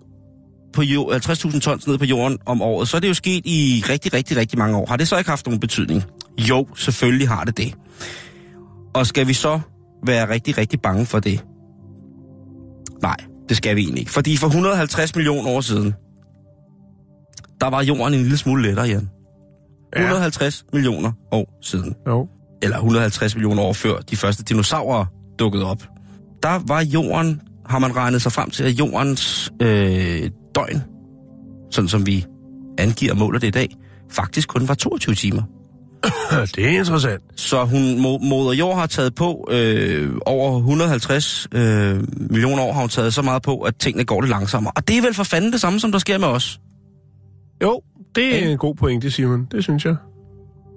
[0.74, 3.84] på jord, 50.000 tons ned på jorden om året, så er det jo sket i
[3.90, 4.86] rigtig, rigtig, rigtig mange år.
[4.86, 6.04] Har det så ikke haft nogen betydning?
[6.38, 7.74] Jo, selvfølgelig har det det.
[8.94, 9.60] Og skal vi så
[10.06, 11.46] være rigtig, rigtig bange for det?
[13.02, 13.16] Nej,
[13.50, 14.12] det skal vi egentlig ikke.
[14.12, 15.94] Fordi for 150 millioner år siden,
[17.62, 19.10] der var jorden en lille smule lettere, Jan.
[19.96, 20.78] 150 ja.
[20.78, 21.96] millioner år siden.
[22.08, 22.28] Jo.
[22.62, 25.06] Eller 150 millioner år før de første dinosaurer
[25.40, 25.84] dukkede op.
[26.44, 30.84] Der var jorden, har man regnet sig frem til, at jordens øh, døgn,
[31.72, 32.26] sådan som vi
[32.78, 33.70] angiver og måler det i dag,
[34.12, 35.42] faktisk kun var 22 timer.
[36.56, 37.22] Det er interessant.
[37.36, 42.80] Så hun, mo- moder jord har taget på, øh, over 150 øh, millioner år har
[42.80, 44.74] hun taget så meget på, at tingene går lidt langsommere.
[44.76, 46.60] Og det er vel for fanden det samme, som der sker med os.
[47.64, 47.82] Jo,
[48.16, 48.52] det er Ja.
[48.52, 49.48] en god pointe, Simon.
[49.52, 49.96] Det synes jeg.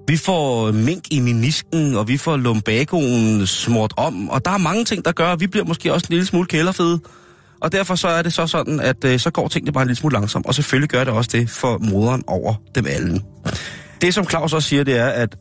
[0.09, 4.85] Vi får mink i menisken, og vi får lumbagoen smurt om, og der er mange
[4.85, 7.01] ting, der gør, at vi bliver måske også en lille smule kælderfede.
[7.61, 9.99] Og derfor så er det så sådan, at øh, så går tingene bare en lille
[9.99, 13.21] smule langsomt, og selvfølgelig gør det også det for moderen over dem alle.
[14.01, 15.37] Det, som Claus også siger, det er, at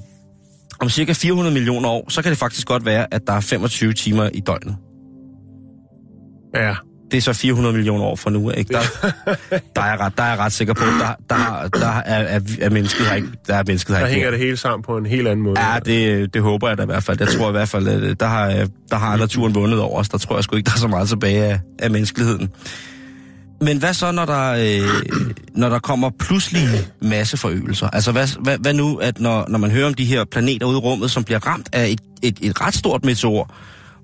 [0.82, 3.92] om cirka 400 millioner år, så kan det faktisk godt være, at der er 25
[3.92, 4.76] timer i døgnet.
[6.54, 6.74] Ja.
[7.10, 8.72] Det er så 400 millioner år fra nu, ikke?
[8.72, 8.80] Der,
[9.76, 12.40] der, er, jeg ret, der er jeg ret sikker på, der, der, der er, er,
[12.60, 13.28] er mennesket her ikke.
[13.46, 15.60] Der er mennesket her Der hænger det hele sammen på en helt anden måde.
[15.60, 17.16] Ja, det, det håber jeg da i hvert fald.
[17.20, 20.08] Jeg tror i hvert fald, øh, der har, øh, der har naturen vundet over os.
[20.08, 22.50] Der tror jeg sgu ikke, der er så meget tilbage af, af menneskeligheden.
[23.60, 25.02] Men hvad så, når der, øh,
[25.54, 26.68] når der kommer pludselige
[27.02, 27.88] masseforøgelser?
[27.88, 30.76] Altså, hvad, hvad, hvad nu, at når, når man hører om de her planeter ude
[30.76, 33.54] i rummet, som bliver ramt af et, et, et ret stort meteor,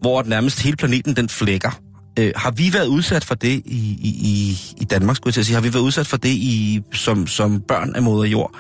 [0.01, 1.81] hvor nærmest hele planeten den flækker?
[2.19, 5.47] Øh, har vi været udsat for det i, i, i, Danmark, skulle jeg til at
[5.47, 5.55] sige?
[5.55, 8.55] Har vi været udsat for det i, som, som børn af moder jord?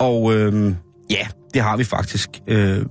[0.00, 0.74] Og øh,
[1.10, 2.28] ja, det har vi faktisk.
[2.48, 2.84] Øh,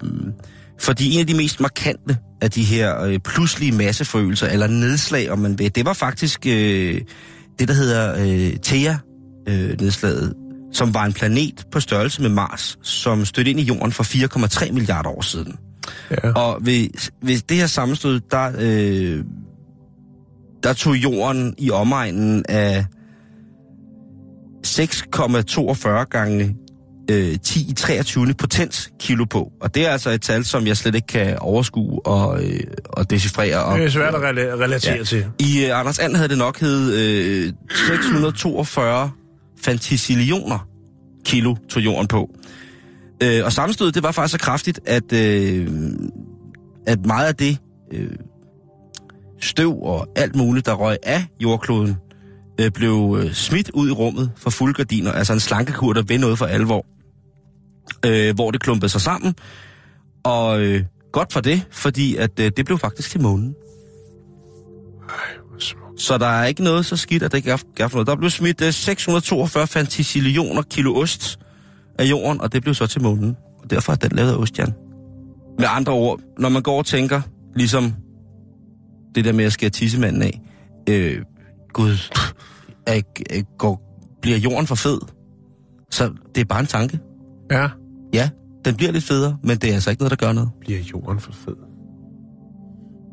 [0.79, 5.39] fordi en af de mest markante af de her øh, pludselige masseforøgelser, eller nedslag, om
[5.39, 7.01] man vil, det var faktisk øh,
[7.59, 10.33] det, der hedder øh, Thea-nedslaget,
[10.73, 14.71] som var en planet på størrelse med Mars, som stødte ind i jorden for 4,3
[14.71, 15.57] milliarder år siden.
[16.11, 16.31] Ja.
[16.31, 16.87] Og ved,
[17.21, 19.23] ved det her sammenstød, der, øh,
[20.63, 22.85] der tog jorden i omegnen af
[24.67, 26.55] 6,42 gange
[27.11, 28.33] øh, 10 i 23.
[28.33, 29.51] potens kilo på.
[29.61, 33.09] Og det er altså et tal, som jeg slet ikke kan overskue og, øh, og
[33.09, 33.63] decifrere.
[33.63, 35.03] Og, Det er svært at rela- relatere ja.
[35.03, 35.25] til.
[35.39, 37.53] I øh, Anders And havde det nok hed øh,
[37.87, 39.11] 642
[39.63, 40.67] fantasillioner
[41.25, 42.29] kilo tog jorden på.
[43.23, 45.67] Øh, og sammenstødet, det var faktisk så kraftigt, at, øh,
[46.87, 47.57] at meget af det
[47.93, 48.07] øh,
[49.43, 51.97] støv og alt muligt, der røg af jordkloden,
[52.59, 56.37] øh, blev øh, smidt ud i rummet for fuldgardiner, altså en slankekur, der ved noget
[56.37, 56.85] for alvor,
[58.05, 59.35] øh, hvor det klumpede sig sammen.
[60.23, 63.55] Og øh, godt for det, fordi at øh, det blev faktisk til månen.
[65.97, 68.07] Så der er ikke noget så skidt, at det ikke er for noget.
[68.07, 71.39] Der blev smidt øh, 642 fantasillioner kilo ost
[71.99, 73.37] af jorden, og det blev så til månen.
[73.63, 74.73] Og derfor er den lavet af ost, Jan.
[75.59, 77.21] Med andre ord, når man går og tænker,
[77.55, 77.93] ligesom
[79.15, 80.41] det der med at skære tissemanden af,
[80.89, 81.21] øh,
[81.73, 81.97] gud,
[82.87, 83.81] er, er, går,
[84.21, 84.99] bliver jorden for fed?
[85.91, 86.99] Så det er bare en tanke.
[87.51, 87.69] Ja.
[88.13, 88.29] Ja,
[88.65, 90.49] den bliver lidt federe, men det er altså ikke noget, der gør noget.
[90.59, 91.55] Bliver jorden for fed.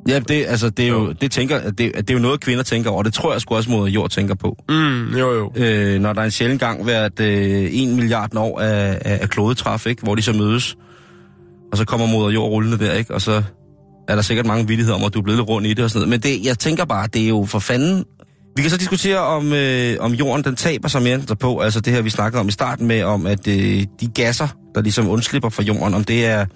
[0.09, 2.91] Ja, det, altså, det er jo, det tænker, det, det er jo noget, kvinder tænker
[2.91, 3.03] over.
[3.03, 4.57] Det tror jeg sgu også, mod jord tænker på.
[4.69, 5.53] Mm, jo, jo.
[5.57, 9.31] øh, når der er en sjældent gang hvert øh, en milliard år af, af, af
[9.31, 10.03] klodetræf, ikke?
[10.03, 10.77] hvor de så mødes,
[11.73, 13.15] og så kommer moder jord rullende der, ikke?
[13.15, 13.43] og så
[14.11, 15.91] er der sikkert mange vittigheder om, at du er blevet lidt rundt i det og
[15.91, 16.11] sådan noget.
[16.11, 18.05] Men det, jeg tænker bare, det er jo for fanden...
[18.57, 21.59] Vi kan så diskutere, om, øh, om jorden den taber sig mere end på.
[21.59, 24.81] Altså det her, vi snakkede om i starten med, om at øh, de gasser, der
[24.81, 26.47] ligesom undslipper fra jorden, om det er,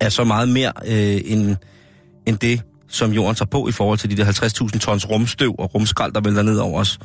[0.00, 1.56] er så meget mere øh, end,
[2.26, 4.24] end det, som jorden tager på i forhold til de der
[4.72, 6.98] 50.000 tons rumstøv og rumskrald, der vælter ned over os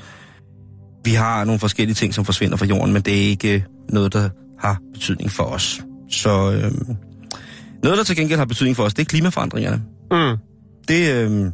[1.08, 4.14] vi har nogle forskellige ting, som forsvinder fra jorden, men det er ikke øh, noget,
[4.14, 4.30] der
[4.60, 5.82] har betydning for os.
[6.10, 6.72] Så øh,
[7.84, 9.82] noget, der til gengæld har betydning for os, det er klimaforandringerne.
[10.12, 10.38] Mm.
[10.88, 11.52] Det, øh,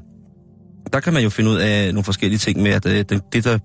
[0.93, 3.43] der kan man jo finde ud af nogle forskellige ting med, at øh, det, det
[3.43, 3.57] der,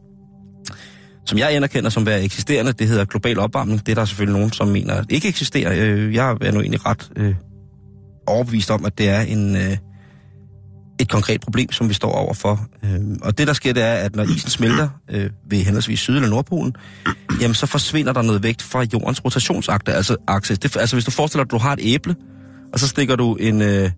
[1.27, 3.87] som jeg anerkender som være eksisterende, det hedder global opvarmning.
[3.87, 5.73] Det er der selvfølgelig nogen, som mener ikke eksisterer.
[5.77, 7.35] Øh, jeg er nu egentlig ret øh,
[8.27, 9.77] overbevist om, at det er en, øh,
[11.00, 12.69] et konkret problem, som vi står overfor.
[12.85, 16.15] Øh, og det, der sker, det er, at når isen smelter øh, ved henholdsvis Syd-
[16.15, 16.75] eller Nordpolen,
[17.40, 19.92] jamen så forsvinder der noget vægt fra jordens rotationsakse.
[19.92, 20.56] Altså, akse.
[20.56, 22.15] Det, altså hvis du forestiller dig, at du har et æble,
[22.73, 23.90] og så stikker du en, øh,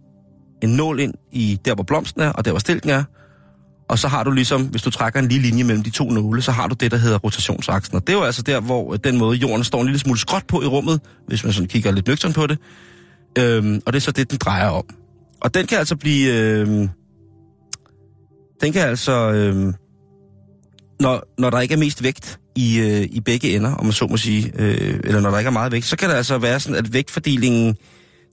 [0.62, 3.04] en nål ind i der, hvor blomsten er, og der, hvor stilken er,
[3.88, 6.42] Og så har du ligesom, hvis du trækker en lille linje mellem de to nåle,
[6.42, 7.96] så har du det, der hedder rotationsaksen.
[7.96, 10.18] Og det er jo altså der, hvor øh, den måde jorden står en lille smule
[10.18, 12.58] skråt på i rummet, hvis man sådan kigger lidt nøgtern på det.
[13.38, 14.84] Øhm, og det er så det, den drejer om.
[15.40, 16.34] Og den kan altså blive...
[16.34, 16.88] Øhm,
[18.60, 19.12] den kan altså...
[19.12, 19.74] Øhm,
[21.00, 24.06] når, når der ikke er mest vægt i, øh, i begge ender, om man så
[24.06, 26.60] må sige, øh, eller når der ikke er meget vægt, så kan det altså være
[26.60, 27.76] sådan, at vægtfordelingen,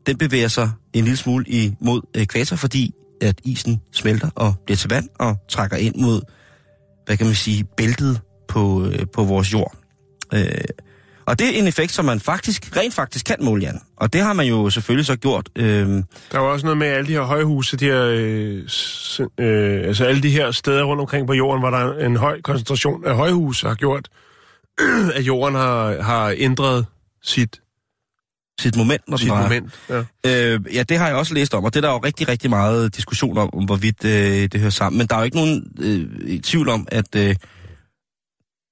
[0.08, 2.92] den bevæger sig en lille smule imod øh, ekvator, fordi
[3.22, 6.22] at isen smelter og bliver til vand og trækker ind mod,
[7.06, 9.76] hvad kan man sige, bæltet på, øh, på vores jord.
[10.34, 10.48] Øh,
[11.26, 13.80] og det er en effekt, som man faktisk, rent faktisk kan måle, Jan.
[13.98, 15.50] Og det har man jo selvfølgelig så gjort.
[15.56, 15.88] Øh,
[16.32, 20.06] Der var også noget med alle de her højhuse, de her, øh, s- øh, altså
[20.06, 23.16] alle de her steder rundt omkring på jorden, hvor der er en høj koncentration af
[23.16, 24.10] højhuse, har gjort,
[25.16, 26.86] at jorden har, har ændret
[27.24, 27.62] sit,
[28.60, 29.44] sit moment, når den sit drejer.
[29.44, 29.74] moment.
[29.90, 30.04] Ja.
[30.26, 32.50] Øh, ja, det har jeg også læst om, og det er der jo rigtig, rigtig
[32.50, 34.12] meget diskussion om, om hvorvidt øh,
[34.52, 34.98] det hører sammen.
[34.98, 37.36] Men der er jo ikke nogen øh, tvivl om, at, øh,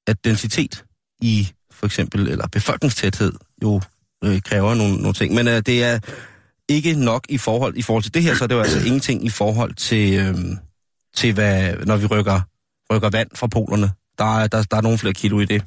[0.08, 0.84] at densitet
[1.22, 3.34] i for eksempel, eller befolkningstæthed,
[3.64, 3.82] jo
[4.24, 5.34] øh, kræver nogle, nogle ting.
[5.34, 6.00] Men øh, det er
[6.70, 9.26] ikke nok i forhold, i forhold til det her, så er det jo altså ingenting
[9.26, 10.36] i forhold til, øh,
[11.16, 12.42] til hvad, når vi rykker,
[12.94, 13.92] rykker vand fra polerne.
[14.18, 15.64] Der er, der, der er nogle flere kilo i det.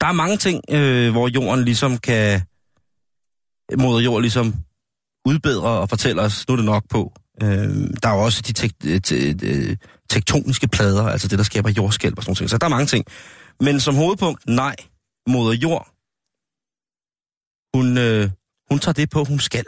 [0.00, 2.42] Der er mange ting, øh, hvor jorden ligesom kan,
[3.78, 4.54] moder jord ligesom
[5.26, 7.12] udbedrer og fortæller os, nu er det nok på.
[7.42, 7.48] Øh,
[8.02, 9.76] der er jo også de tek- øh, te- te-
[10.10, 12.50] tektoniske plader, altså det, der skaber jordskælv og sådan noget.
[12.50, 13.04] Så der er mange ting.
[13.60, 14.76] Men som hovedpunkt, nej,
[15.28, 15.88] moder jord,
[17.74, 18.30] hun, øh,
[18.70, 19.64] hun tager det på, hun skal.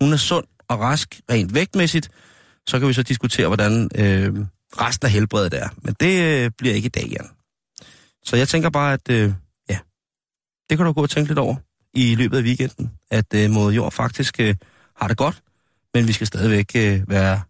[0.00, 2.08] Hun er sund og rask, rent vægtmæssigt.
[2.68, 4.46] Så kan vi så diskutere, hvordan øh,
[4.80, 5.68] resten af helbredet er.
[5.82, 7.28] Men det øh, bliver ikke i dag, Jan.
[8.24, 9.32] Så jeg tænker bare, at øh,
[9.70, 9.78] ja,
[10.70, 11.56] det kan du gå og tænke lidt over
[11.94, 14.54] i løbet af weekenden, at øh, moder jord faktisk øh,
[14.96, 15.42] har det godt,
[15.94, 17.40] men vi skal stadigvæk øh, være,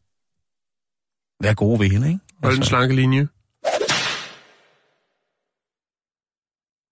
[1.43, 2.21] være gode ved hende, ikke?
[2.43, 3.29] Hold den slanke linje.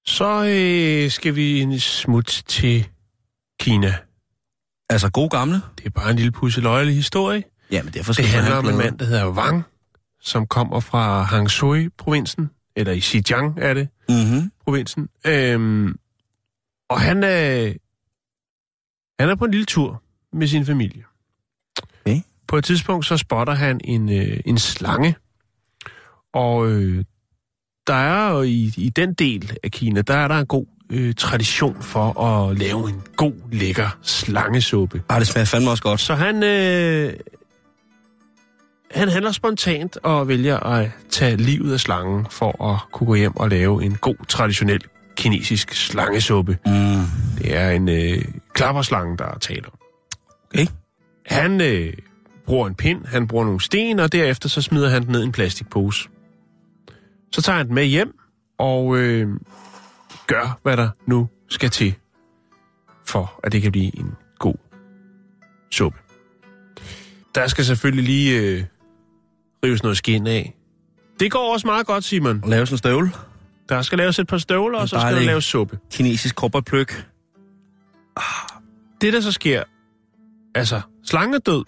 [0.06, 2.88] Så øh, skal vi en smut til
[3.60, 3.94] Kina.
[4.90, 5.60] altså gode gamle.
[5.78, 7.42] Det er bare en lille pusseløjelig historie.
[7.70, 9.62] Ja, men derfor skal Det handler om en mand, der hedder Wang,
[10.20, 14.52] som kommer fra Hangzhou-provinsen, eller i Xinjiang er det, Mhm.
[14.64, 15.08] provinsen.
[15.26, 15.96] Øhm,
[16.88, 17.72] og han er,
[19.20, 21.04] han er på en lille tur med sin familie.
[22.00, 22.20] Okay.
[22.48, 25.16] På et tidspunkt så spotter han en, øh, en slange,
[26.32, 27.04] og øh,
[27.86, 31.14] der er jo i, i den del af Kina, der er der en god øh,
[31.14, 35.02] tradition for at lave en god, lækker slangesuppe.
[35.08, 36.00] Ah, det smager fandme også godt.
[36.00, 37.12] Så han, øh,
[38.90, 43.36] han handler spontant og vælger at tage livet af slangen for at kunne gå hjem
[43.36, 44.80] og lave en god, traditionel
[45.16, 46.58] kinesisk slangesuppe.
[46.66, 46.72] Mm.
[47.38, 49.78] Det er en øh, klapperslange, der er tale om.
[50.50, 50.66] Okay.
[51.26, 51.92] Han øh,
[52.46, 55.24] bruger en pind, han bruger nogle sten, og derefter så smider han den ned i
[55.24, 56.08] en plastikpose.
[57.32, 58.18] Så tager han den med hjem
[58.58, 59.28] og øh,
[60.26, 61.94] gør, hvad der nu skal til,
[63.06, 64.54] for at det kan blive en god
[65.70, 65.98] suppe.
[67.34, 68.64] Der skal selvfølgelig lige øh,
[69.64, 70.54] rives noget skin af.
[71.20, 72.40] Det går også meget godt, Simon.
[72.42, 73.10] Og lave sådan en støvle.
[73.68, 75.78] Der skal laves et par støvler, og så skal der laves suppe.
[75.92, 77.06] Kinesisk kobberpløk.
[79.00, 79.62] Det, der så sker,
[80.54, 81.64] altså, slangen er død.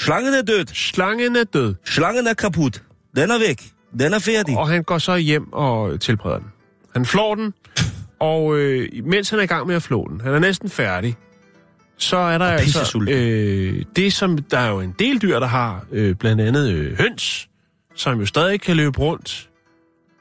[0.00, 0.66] Slangen er død.
[0.66, 1.74] Slangen er død.
[1.84, 2.82] Slangen er kaput.
[3.16, 3.72] Den er væk.
[3.98, 4.56] Den er færdig.
[4.56, 6.48] Og han går så hjem og tilbereder den.
[6.94, 7.54] Han flår den,
[8.18, 11.16] og øh, mens han er i gang med at flå den, han er næsten færdig,
[11.96, 15.46] så er der Og altså øh, det, som der er jo en del dyr, der
[15.46, 17.48] har, øh, blandt andet øh, høns,
[17.94, 19.47] som jo stadig kan løbe rundt,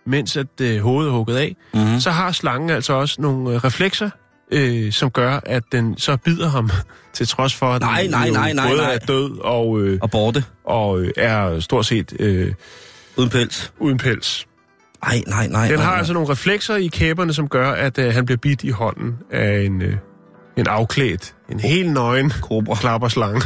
[0.07, 1.55] mens at øh, hovedet er hugget af.
[1.73, 1.99] Mhm.
[1.99, 4.09] Så har slangen altså også nogle øh, reflekser,
[4.51, 6.69] øh, som gør, at den så bider ham,
[7.13, 8.93] til trods for, at Nej, den nej, nej, nej, både nej.
[8.93, 10.43] er død og, øh, Og borte.
[10.65, 12.53] og øh, er stort set øh,
[13.17, 13.73] Uden pels.
[13.79, 14.47] uden pels.
[15.05, 15.67] Nej, nej, nej.
[15.67, 15.97] Den nej, har nej.
[15.97, 19.61] altså nogle reflekser i kæberne, som gør, at øh, han bliver bidt i hånden af
[19.65, 19.93] en, øh,
[20.57, 22.75] en afklædt, en helt nøgen Kobra.
[22.75, 23.41] klapperslange.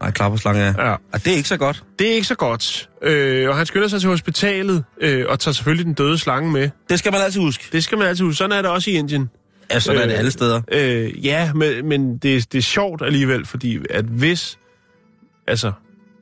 [0.00, 0.86] Nej, klapperslange er.
[0.86, 0.92] Ja.
[1.12, 1.84] Og det er ikke så godt.
[1.98, 2.88] Det er ikke så godt.
[3.02, 6.70] Øh, og han skynder sig til hospitalet øh, og tager selvfølgelig den døde slange med.
[6.90, 7.64] Det skal man altid huske.
[7.72, 8.36] Det skal man altid huske.
[8.38, 9.30] Sådan er det også i Indien.
[9.70, 10.60] Ja, sådan er det Øh, alle steder.
[10.72, 14.58] Øh, ja, men, men det, det er sjovt alligevel, fordi at hvis...
[15.46, 15.72] Altså,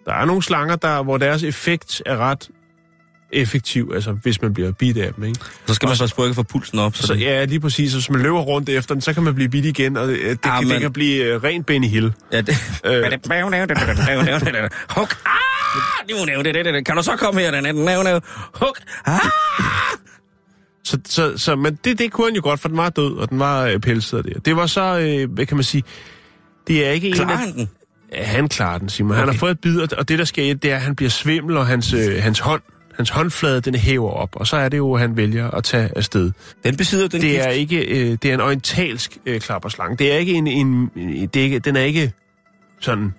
[0.07, 2.49] der er nogle slanger, der, hvor deres effekt er ret
[3.35, 5.41] effektiv, altså hvis man bliver bidt af dem, ikke?
[5.67, 6.97] Så skal man så spørge for pulsen op.
[6.97, 7.91] Så, Så det, ja, lige præcis.
[7.93, 10.19] Så hvis man løber rundt efter den, så kan man blive bidt igen, og det,
[10.19, 12.13] det, Ah, kan, det men- kan blive øh, rent Benny Hill.
[12.33, 12.57] ja, det...
[12.85, 13.03] Øh,
[14.97, 15.17] Huk.
[15.27, 16.85] Ah!
[16.85, 18.21] Kan du så komme her?
[18.55, 18.79] Huk.
[19.07, 19.21] Ah!
[20.85, 23.31] så, så, så, men det, det kunne han jo godt, for den var død, og
[23.31, 24.47] den var øh, pelset og det.
[24.47, 25.83] Det var så, øh, hvad kan man sige,
[26.67, 27.39] det er ikke en Klarer af...
[27.39, 27.69] han den?
[28.13, 29.11] Ja, han klarer den, Simon.
[29.11, 29.19] Okay.
[29.21, 31.11] Han har fået et bid, og- og det, der sker, det er, at han bliver
[31.11, 32.63] svimmel, og hans, øh, hans hånd,
[32.97, 35.91] hans håndflade, den hæver op, og så er det jo, at han vælger at tage
[35.97, 36.31] afsted.
[36.65, 37.43] Den besidder den Det gift.
[37.45, 39.97] er ikke, øh, det er en orientalsk øh, klapperslange.
[39.97, 42.13] Det er ikke en, en det er ikke, den er ikke
[42.81, 43.15] sådan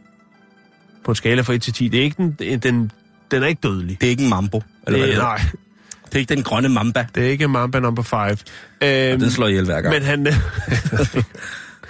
[1.05, 1.87] på en skala fra 1 til 10.
[1.87, 2.91] Det er ikke den, den,
[3.31, 3.97] den er ikke dødelig.
[4.01, 4.63] Det er ikke en mambo.
[4.87, 5.41] Eller hvad det, det, nej,
[6.05, 7.05] det er ikke den grønne mamba.
[7.15, 8.19] det er ikke Mamba number 5.
[8.29, 9.93] Øhm, Den slår ihjel hver gang.
[9.93, 10.27] men han,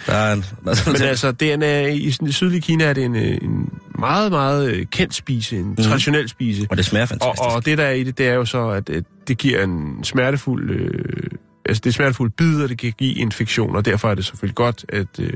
[0.06, 2.84] der er en, der er Men altså, det er en, i sådan- i sydlige Kina
[2.84, 5.76] er det en, øh, en meget, meget øh, kendt spise, en mm.
[5.76, 6.68] traditionel spise.
[6.70, 7.42] og det smager Og, fantastisk.
[7.56, 10.04] og det der er i det, det er jo så, at øh, det giver en
[10.04, 10.70] smertefuld...
[10.72, 11.30] Øh,
[11.66, 14.56] altså, det er smertefuld bid, og det kan give infektion, og derfor er det selvfølgelig
[14.56, 15.34] godt at øh,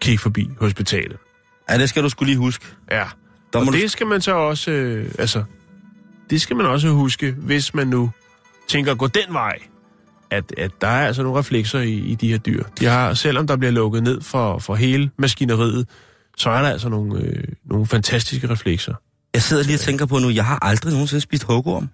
[0.00, 1.16] kigge forbi hospitalet.
[1.70, 2.64] Ja, det skal du skulle lige huske.
[2.90, 3.04] Ja,
[3.52, 4.70] Der og du, det skal man så også...
[4.70, 5.42] Øh, altså,
[6.30, 8.10] det skal man også huske, hvis man nu
[8.68, 9.58] tænker at gå den vej,
[10.30, 12.64] at, at der er altså nogle reflekser i, i de her dyr.
[12.80, 15.88] De har, selvom der bliver lukket ned for, for hele maskineriet,
[16.36, 18.94] så er der altså nogle, øh, nogle fantastiske reflekser.
[19.34, 21.88] jeg sidder lige og tænker på nu, jeg har aldrig nogensinde spist hugorm.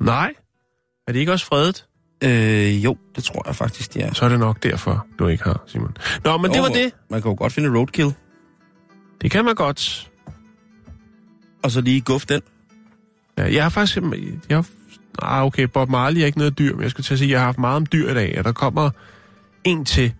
[0.00, 0.32] Nej,
[1.08, 1.86] er det ikke også fredet?
[2.24, 4.12] Øh, jo, det tror jeg faktisk, det er.
[4.14, 5.96] Så er det nok derfor, du ikke har, Simon.
[6.24, 6.92] Nå, men det var Jo, det.
[7.10, 8.12] Man kan jo godt finde roadkill,
[9.22, 10.10] Det kan man godt.
[11.62, 12.40] og så lige guf den.
[13.38, 13.96] Ja, jeg har faktisk...
[14.48, 14.66] Jeg har,
[15.22, 17.30] ah, okay, Bob Marley er ikke noget dyr, men jeg skulle til at sige, at
[17.32, 18.90] jeg har haft meget om dyr i dag, og der kommer
[19.64, 20.12] en til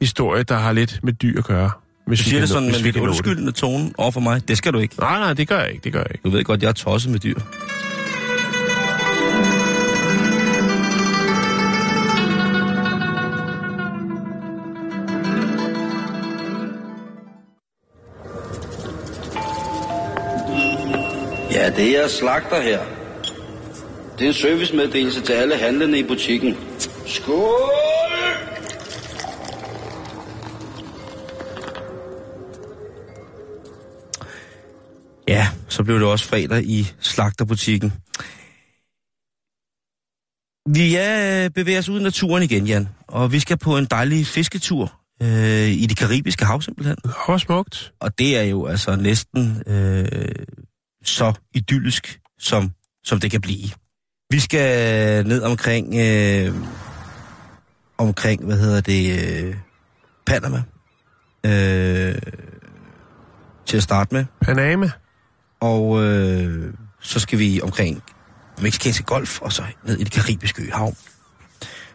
[0.00, 1.70] historie, der har lidt med dyr at gøre.
[2.06, 4.48] Hvis Du siger det sådan med lidt undskyldende tone over for mig.
[4.48, 5.00] Det skal du ikke.
[5.00, 6.22] Nej, nej, det gør jeg ikke, det gør jeg ikke.
[6.24, 7.34] Du ved godt, jeg er tosset med dyr.
[21.52, 22.91] Ja, det er slagter her.
[24.22, 26.56] Det er en servicemeddelelse til alle handlende i butikken.
[27.06, 27.70] Skål!
[35.28, 37.92] Ja, så blev det også fredag i slagterbutikken.
[40.74, 42.88] Vi er bevæger os ud i naturen igen, Jan.
[43.08, 46.96] Og vi skal på en dejlig fisketur øh, i det karibiske hav simpelthen.
[47.04, 47.92] Hvor smukt.
[48.00, 50.06] Og det er jo altså næsten øh,
[51.04, 52.70] så idyllisk, som,
[53.04, 53.81] som det kan blive.
[54.32, 56.54] Vi skal ned omkring, øh,
[57.98, 59.54] omkring hvad hedder det, øh,
[60.26, 60.62] Panama.
[61.46, 62.14] Øh,
[63.66, 64.24] til at starte med.
[64.40, 64.90] Panama.
[65.60, 68.02] Og øh, så skal vi omkring
[68.62, 70.94] Mexicanske Golf, og så ned i det karibiske hav.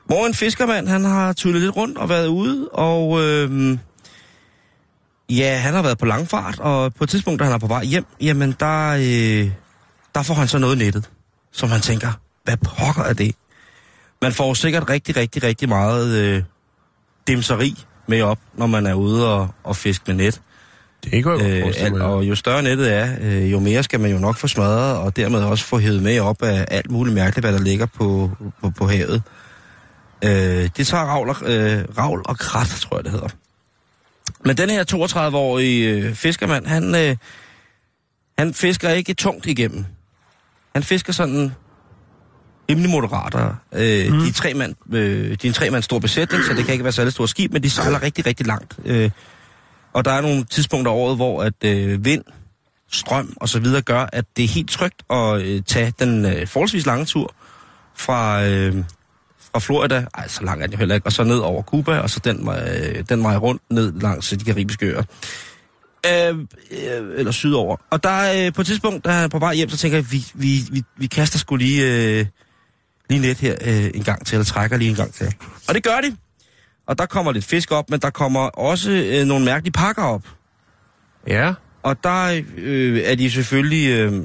[0.06, 3.78] Hvor en fiskermand, han har tullet lidt rundt og været ude, og øh,
[5.30, 7.84] ja, han har været på langfart, og på et tidspunkt, da han er på vej
[7.84, 9.52] hjem, jamen der, øh,
[10.16, 11.10] der får han så noget nettet,
[11.52, 13.36] som han tænker, hvad pokker er det?
[14.22, 16.44] Man får sikkert rigtig, rigtig, rigtig meget øh,
[17.28, 20.42] dimseri med op, når man er ude og, og fiske med net.
[21.04, 24.00] Det kunne jeg godt Øh, al, og jo større nettet er, øh, jo mere skal
[24.00, 27.16] man jo nok få smadret, og dermed også få hævet med op af alt muligt
[27.16, 28.32] mærkeligt, hvad der ligger på,
[28.62, 29.24] på, på havet.
[30.24, 33.30] Øh, det tager ravl og, øh, ravl og krat, tror jeg det hedder.
[34.46, 37.16] Men den her 32-årige øh, fiskermand, han, øh,
[38.38, 39.86] han fisker ikke tungt igennem.
[40.76, 41.52] Han fisker sådan
[42.70, 43.36] rimelig moderat.
[43.74, 44.20] Øh, mm.
[44.20, 46.74] de, er tre mand, øh, de er en tre mand stor besætning, så det kan
[46.74, 48.80] ikke være særlig stort skib, men de sejler rigtig, rigtig langt.
[48.86, 49.10] Øh,
[49.94, 52.24] og der er nogle tidspunkter af året, hvor at øh, vind,
[52.92, 56.48] strøm og så videre gør, at det er helt trygt at øh, tage den øh,
[56.48, 57.34] forholdsvis lange tur
[57.96, 58.76] fra, øh,
[59.52, 62.10] fra Florida, ej, så lang er jo heller ikke, og så ned over Cuba, og
[62.10, 65.04] så den vej, øh, den vej rundt ned langs de karibiske øer.
[66.06, 66.38] Øh,
[66.72, 67.78] øh, eller sydover.
[67.90, 70.12] Og der er øh, på et tidspunkt, han er på vej hjem, så tænker jeg,
[70.12, 72.26] vi, vi, vi, vi kaster sgu lige, øh,
[73.10, 75.36] lige net her øh, en gang til, eller trækker lige en gang til.
[75.68, 76.18] Og det gør de.
[76.88, 80.28] Og der kommer lidt fisk op, men der kommer også øh, nogle mærkelige pakker op.
[81.28, 81.54] Ja,
[81.84, 83.90] Og der øh, er de selvfølgelig...
[83.90, 84.24] Øh,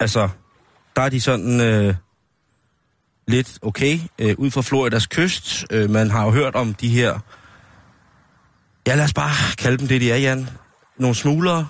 [0.00, 0.28] altså,
[0.96, 1.94] der er de sådan øh,
[3.28, 5.64] lidt okay øh, ud fra Floridas kyst.
[5.70, 7.18] Øh, man har jo hørt om de her...
[8.86, 10.48] Ja, lad os bare kalde dem det, de er, Jan.
[10.98, 11.68] Nogle smuglere.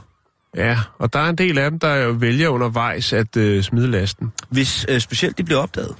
[0.56, 0.78] Ja.
[0.98, 4.32] Og der er en del af dem, der jo vælger undervejs at øh, smide lasten.
[4.48, 5.94] Hvis øh, specielt de bliver opdaget,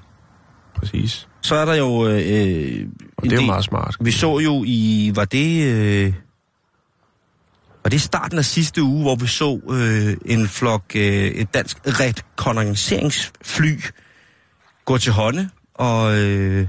[0.77, 1.29] Præcis.
[1.43, 2.07] så er der jo...
[2.09, 2.87] Øh,
[3.17, 3.97] Og det er jo meget smart.
[4.01, 5.13] Vi så jo i...
[5.15, 5.75] Var det...
[5.75, 6.13] Øh,
[7.85, 11.77] var det starten af sidste uge, hvor vi så øh, en flok, øh, et dansk
[11.87, 13.81] rekognosceringsfly
[14.85, 16.67] gå til hånde og, øh,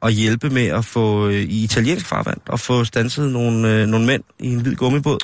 [0.00, 4.06] og hjælpe med at få øh, i italiensk farvand og få stanset nogle, øh, nogle
[4.06, 5.18] mænd i en hvid gummibåd.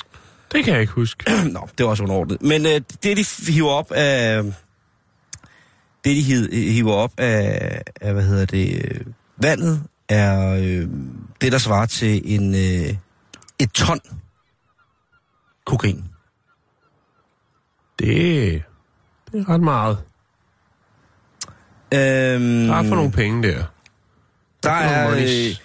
[0.51, 1.23] Det kan jeg ikke huske.
[1.53, 2.41] Nå, det var også underordnet.
[2.41, 4.43] Men øh, det, de hiver op af...
[6.03, 9.01] Det, de hiv- hiver op af, af hvad hedder det, øh,
[9.37, 10.87] vandet, er øh,
[11.41, 12.95] det, der svarer til en, øh,
[13.59, 13.99] et ton
[15.65, 16.03] kokain.
[17.99, 18.63] Det,
[19.31, 19.97] det er ret meget.
[21.93, 23.63] Øhm, Der er for nogle penge der.
[24.63, 25.55] der nogle er, øh,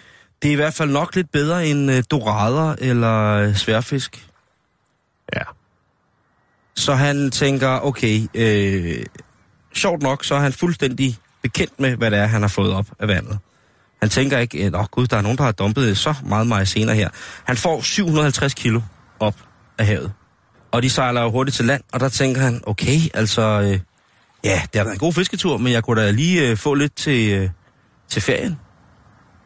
[0.42, 4.28] det er i hvert fald nok lidt bedre end øh, dorader eller øh, sværfisk.
[5.34, 5.42] Ja.
[6.76, 9.04] Så han tænker, okay, øh,
[9.74, 12.86] sjovt nok, så er han fuldstændig bekendt med, hvad det er, han har fået op
[12.98, 13.38] af vandet.
[14.00, 16.68] Han tænker ikke, at oh, gud, der er nogen, der har dumpet så meget mig
[16.68, 17.08] senere her.
[17.44, 18.80] Han får 750 kilo
[19.20, 19.34] op
[19.78, 20.12] af havet.
[20.70, 23.80] Og de sejler jo hurtigt til land, og der tænker han, okay, altså, øh,
[24.44, 26.96] ja, det har været en god fisketur, men jeg kunne da lige øh, få lidt
[26.96, 27.48] til, øh,
[28.08, 28.58] til ferien.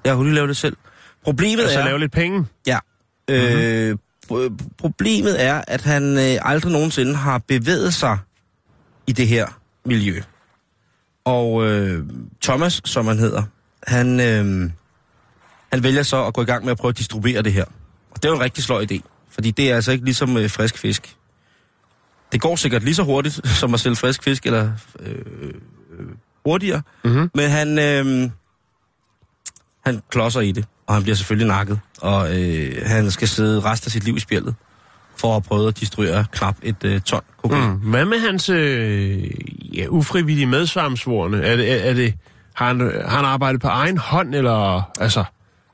[0.05, 0.77] Jeg kunne lige lave det selv.
[1.25, 1.85] Problemet Altså er...
[1.85, 2.47] lave lidt penge.
[2.67, 2.79] Ja.
[3.31, 3.97] Øh, pro-
[4.79, 8.19] problemet er, at han øh, aldrig nogensinde har bevæget sig
[9.07, 9.47] i det her
[9.85, 10.23] miljø.
[11.25, 12.07] Og øh,
[12.43, 13.43] Thomas, som han hedder,
[13.87, 14.71] han, øh,
[15.73, 17.65] han vælger så at gå i gang med at prøve at distribuere det her.
[18.11, 20.51] Og det er jo en rigtig sløj idé, fordi det er altså ikke ligesom øh,
[20.51, 21.17] frisk fisk.
[22.33, 25.15] Det går sikkert lige så hurtigt som at sælge frisk fisk, eller øh,
[25.99, 26.07] øh,
[26.45, 26.83] hurtigere.
[27.05, 27.31] Mhm.
[27.35, 28.31] Men han, øh,
[29.85, 31.81] han klodser i det, og han bliver selvfølgelig nakket.
[32.01, 34.55] Og øh, han skal sidde resten af sit liv i spjældet,
[35.17, 37.71] for at have prøvet at distribuere knap et øh, ton kokain.
[37.71, 37.77] Mm.
[37.77, 39.25] Hvad med hans øh,
[39.79, 41.43] ja, ufrivillige medsvarmsvorene?
[41.43, 42.15] Er det, er, er det,
[42.55, 44.91] har, han, har han arbejdet på egen hånd, eller...
[45.01, 45.25] Altså,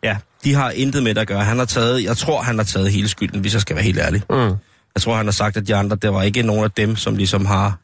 [0.02, 1.44] Ja, de har intet med det at gøre.
[1.44, 3.98] Han har taget, jeg tror, han har taget hele skylden, hvis jeg skal være helt
[3.98, 4.22] ærlig.
[4.30, 4.36] mm.
[4.94, 7.16] Jeg tror, han har sagt, at de andre, der var ikke nogen af dem, som
[7.16, 7.78] ligesom har,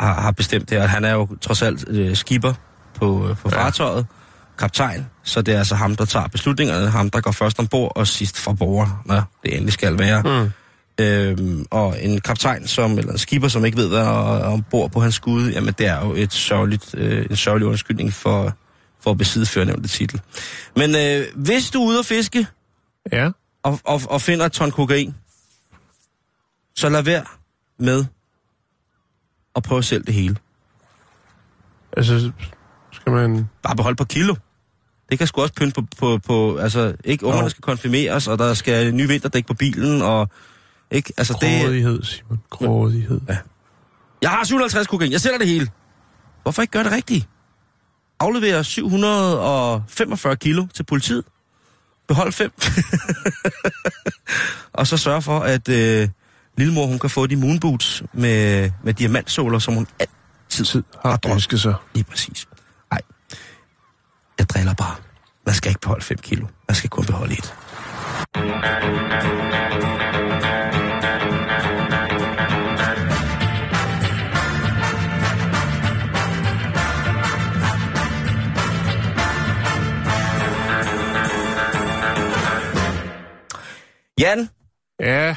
[0.00, 0.78] har, har bestemt det.
[0.78, 2.52] Og han er jo trods alt øh, skipper
[2.94, 3.70] på, øh, på Ja.
[4.58, 8.06] Kaptajn, så det er altså ham, der tager beslutningerne, ham, der går først ombord og
[8.06, 10.22] sidst fra bord, når det endelig skal være.
[10.44, 10.50] Mm.
[11.00, 14.08] Øhm, og en kaptajn, som, eller en skipper, som ikke ved, hvad er
[14.52, 18.56] ombord på hans skud, jamen det er jo et sørgeligt, øh, en sørgelig undskyldning for,
[19.00, 20.20] for at besidde førnævnte titel.
[20.76, 22.46] Men øh, hvis du er ude at fiske,
[23.12, 23.30] Ja.
[23.62, 25.14] og, og, og finder et ton kokain,
[26.76, 27.24] så lad være
[27.78, 28.04] med
[29.56, 30.36] at prøve at sælge det hele.
[31.96, 32.30] Altså,
[32.92, 33.48] skal man...
[33.62, 34.34] Bare behold på kilo.
[35.10, 37.48] Det kan sgu også pynte på, på, på altså, ikke ungerne Nå.
[37.48, 40.28] skal konfirmeres, og der skal nye vinterdæk på bilen, og
[40.90, 41.62] ikke, altså det...
[41.64, 42.38] Grådighed, Simon.
[42.50, 43.20] Grådighed.
[43.28, 43.36] Ja.
[44.22, 45.68] Jeg har 750 kokain, jeg sælger det hele.
[46.42, 47.28] Hvorfor ikke gøre det rigtigt?
[48.20, 51.24] Aflevere 745 kilo til politiet.
[52.08, 52.52] Behold fem.
[54.78, 56.08] og så sørge for, at øh,
[56.58, 61.16] lillemor hun kan få de moonboots med, med diamantsåler, som hun altid Tid har har
[61.16, 61.60] drømt.
[61.60, 61.74] sig.
[61.94, 62.46] Lige præcis.
[64.38, 64.96] Jeg driller bare.
[65.46, 66.46] Man skal ikke beholde 5 kilo.
[66.68, 67.54] Man skal kun beholde et.
[84.18, 84.48] Jan,
[85.00, 85.34] Ja.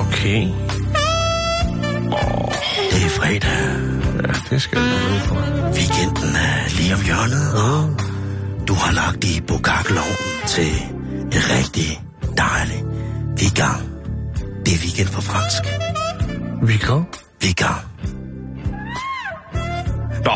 [0.00, 0.40] Okay.
[2.92, 3.93] det er fredag.
[4.22, 5.34] Ja, det skal jeg nok for.
[5.78, 8.00] Weekenden er lige om hjørnet, og
[8.68, 10.70] du har lagt i bukakkelovnen til
[11.36, 12.02] en rigtig
[12.36, 12.84] dejlig
[13.40, 13.80] weekend.
[14.66, 15.62] Det er weekend på fransk.
[16.62, 17.08] Vi går.
[17.44, 17.80] Weekend.
[20.24, 20.32] Nå,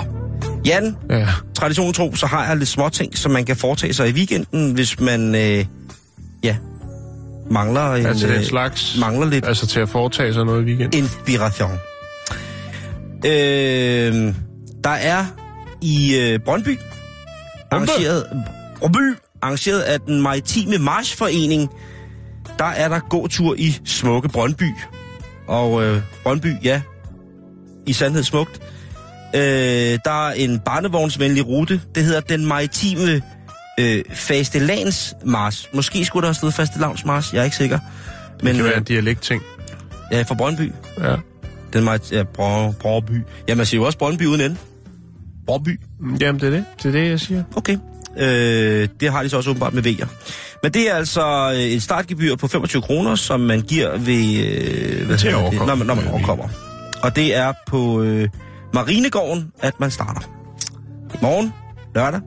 [0.66, 1.26] Jan, Ja.
[1.54, 5.00] traditionen tro, så har jeg lidt småting, som man kan foretage sig i weekenden, hvis
[5.00, 5.64] man, øh,
[6.42, 6.56] ja,
[7.50, 8.96] mangler, en, Altså den øh, slags...
[9.00, 10.94] mangler lidt Altså til at foretage sig noget i weekend.
[10.94, 11.78] inspiration.
[13.26, 14.34] Øh,
[14.84, 15.24] der er
[15.82, 16.78] i øh, Brøndby
[17.70, 18.26] arrangeret,
[18.78, 21.70] Brøndby, arrangeret af den maritime marchforening,
[22.58, 24.70] der er der gåtur i smukke Brøndby.
[25.46, 26.80] Og øh, Brøndby, ja,
[27.86, 28.60] i sandhed smukt.
[29.34, 29.40] Øh,
[30.04, 31.80] der er en barnevognsvenlig rute.
[31.94, 33.22] Det hedder den maritime
[33.80, 35.68] øh, fastelavnsmarch.
[35.74, 37.78] Måske skulle der have stået fastelavnsmarch, jeg er ikke sikker.
[38.36, 39.42] Det Men kan være øh, en dialektting.
[40.12, 40.72] ja, fra Brøndby.
[41.00, 41.16] Ja.
[41.72, 43.22] Den meget, ja, Brø, Brøndby.
[43.48, 44.56] Ja, man siger jo også Brøndby uden ende.
[45.46, 45.80] Brøndby.
[46.20, 46.64] Jamen, det er det.
[46.82, 47.42] Det er det, jeg siger.
[47.56, 47.78] Okay.
[48.18, 50.06] Øh, det har de så også åbenbart med V'er.
[50.62, 55.06] Men det er altså øh, et startgebyr på 25 kroner, som man giver ved, øh,
[55.06, 55.66] hvad det, overkomme.
[55.66, 56.48] når man, når man overkommer.
[57.02, 58.28] Og det er på øh,
[58.74, 60.20] Marinegården, at man starter.
[61.22, 61.52] Morgen,
[61.94, 62.20] lørdag,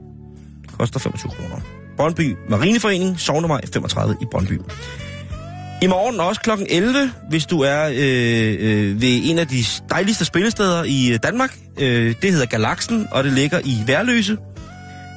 [0.78, 1.56] koster 25 kroner.
[1.96, 4.58] Brøndby Marineforening, Sovnevej 35 i Brøndby.
[5.82, 6.50] I morgen også kl.
[6.68, 11.56] 11, hvis du er øh, øh, ved en af de dejligste spillesteder i øh, Danmark.
[11.78, 14.36] Øh, det hedder Galaxen, og det ligger i Værløse.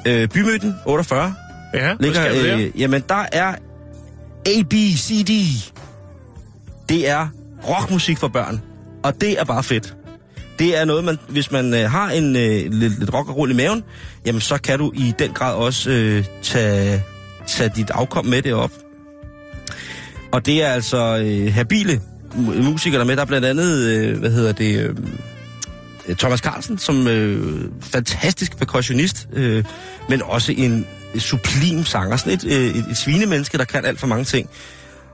[0.07, 1.33] Øh, bymidten 48
[1.73, 2.57] Ja, ligger, skal der?
[2.57, 3.55] øh, jamen der er
[4.57, 5.31] ABCD.
[6.89, 7.27] Det er
[7.69, 8.61] rockmusik for børn,
[9.03, 9.95] og det er bare fedt.
[10.59, 13.51] Det er noget, man, hvis man øh, har en øh, lidt, lidt rock og roll
[13.51, 13.83] i maven,
[14.25, 17.03] jamen så kan du i den grad også øh, tage,
[17.47, 18.71] tage dit afkom med det op.
[20.35, 22.01] Og det er altså øh, habile
[22.63, 23.15] musikere der er med.
[23.15, 24.95] Der er blandt andet, øh, hvad hedder det, øh,
[26.07, 29.63] øh, Thomas Carlsen, som øh, fantastisk percussionist, øh,
[30.09, 30.85] men også en
[31.17, 32.17] sublim sanger.
[32.17, 34.49] Sådan et, øh, et, et svinemenneske, der kan alt for mange ting.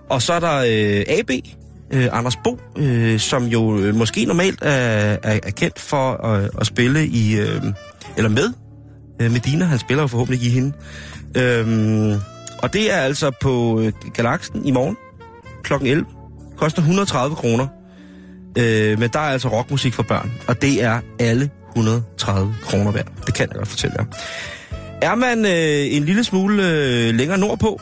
[0.09, 1.31] Og så er der øh, AB,
[1.91, 6.49] øh, Anders Bo, øh, som jo øh, måske normalt er, er, er kendt for at,
[6.59, 7.61] at spille i, øh,
[8.17, 8.53] eller med
[9.21, 9.65] øh, Medina.
[9.65, 10.73] Han spiller jo forhåbentlig i hende.
[11.37, 12.17] Øh,
[12.63, 14.97] og det er altså på øh, Galaxen i morgen
[15.63, 15.73] kl.
[15.73, 16.05] 11.
[16.57, 17.67] Koster 130 kroner.
[18.57, 23.07] Øh, men der er altså rockmusik for børn, og det er alle 130 kroner værd.
[23.25, 24.05] Det kan jeg godt fortælle jer.
[25.01, 27.81] Er man øh, en lille smule øh, længere nordpå,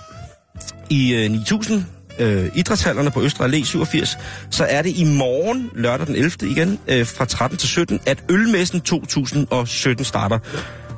[0.90, 1.84] i øh, 9000
[2.20, 4.18] øh, idrætshallerne på Østre Allé 87,
[4.50, 6.32] så er det i morgen, lørdag den 11.
[6.42, 10.40] igen, øh, fra 13 til 17, at Ølmessen 2017 starter.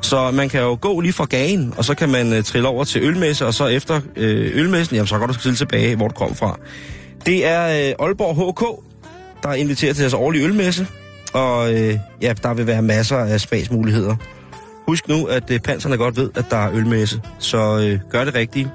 [0.01, 2.83] Så man kan jo gå lige fra gagen, og så kan man øh, trille over
[2.83, 6.13] til Ølmesse, og så efter øh, Ølmessen, jamen så kan du stille tilbage, hvor du
[6.13, 6.59] kom fra.
[7.25, 8.83] Det er øh, Aalborg HK,
[9.43, 10.87] der er inviteret til deres årlige ølmesse,
[11.33, 14.15] og øh, ja, der vil være masser af smagsmuligheder.
[14.87, 18.35] Husk nu, at øh, panserne godt ved, at der er ølmesse, så øh, gør det
[18.35, 18.71] rigtige.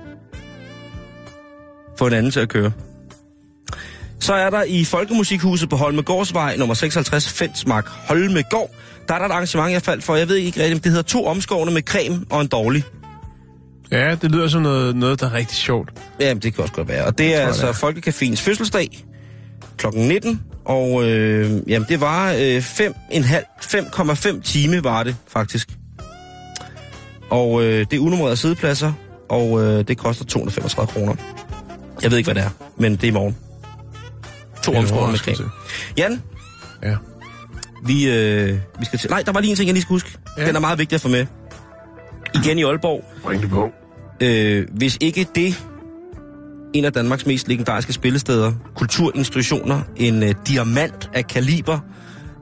[1.99, 2.72] Få en anden til at køre.
[4.20, 8.70] Så er der i Folkemusikhuset på Holmegårdsvej, nummer 56, Fensmark Holmegård.
[9.09, 10.17] Der er der et arrangement, jeg faldt for.
[10.17, 12.85] Jeg ved ikke rigtigt, det hedder to omskårne med creme og en dårlig.
[13.91, 15.91] Ja, det lyder som noget, noget der er rigtig sjovt.
[16.21, 17.05] Jamen, det kan også godt være.
[17.05, 19.05] Og det er jeg, altså det Folkecaféens fødselsdag
[19.77, 19.87] kl.
[19.95, 20.43] 19.
[20.65, 25.69] Og øh, jamen, det var øh, 5,5 5,5 time var det faktisk.
[27.31, 28.93] Og øh, det er unummerede sædepladser,
[29.29, 31.15] og øh, det koster 235 kroner.
[32.03, 33.37] Jeg ved ikke, hvad det er, men det er i morgen.
[34.63, 35.49] To er omskårne med.
[35.97, 36.23] Jan,
[36.83, 36.97] Ja.
[37.87, 39.11] Vi, øh, vi skal til...
[39.11, 40.18] Nej, der var lige en ting, jeg lige skal huske.
[40.39, 40.47] Ja.
[40.47, 41.26] Den er meget vigtig at få med.
[42.34, 43.05] Igen i Aalborg.
[43.22, 43.70] Bring det på.
[44.20, 45.64] Øh, hvis ikke det
[46.72, 51.78] en af Danmarks mest legendariske spillesteder, kulturinstitutioner, en øh, diamant af kaliber,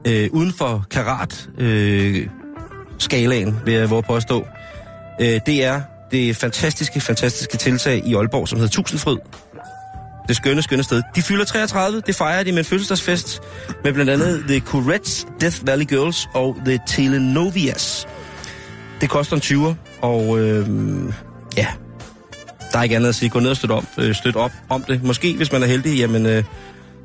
[0.07, 2.27] øh, uden for karat øh,
[2.97, 4.45] skalaen, vil jeg våge på at stå.
[5.21, 5.81] Øh, det er
[6.11, 9.17] det fantastiske, fantastiske tiltag i Aalborg, som hedder Tusindfryd.
[10.27, 11.01] Det skønne, skønne sted.
[11.15, 13.41] De fylder 33, det fejrer de med en fødselsdagsfest
[13.83, 18.07] med blandt andet The Courettes, Death Valley Girls og The Telenovias.
[19.01, 20.67] Det koster en 20'er, og øh,
[21.57, 21.67] ja,
[22.71, 23.29] der er ikke andet at sige.
[23.29, 25.03] Gå ned og støt op, øh, støt op om det.
[25.03, 26.43] Måske, hvis man er heldig, jamen, øh,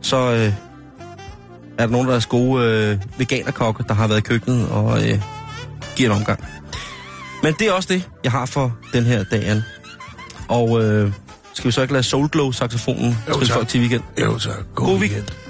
[0.03, 0.53] så øh,
[1.79, 5.21] er der nogen, der er gode øh, veganerkokke, der har været i køkkenet og øh,
[5.97, 6.45] giver en omgang.
[7.43, 9.63] Men det er også det, jeg har for den her dagen.
[10.49, 11.13] Og øh,
[11.61, 13.55] skal vi så ikke lade Soulglow-saxofonen Jo, spille tak.
[13.57, 14.03] folk til weekend?
[14.21, 15.01] Jo, så god, God weekend.
[15.01, 15.50] weekend.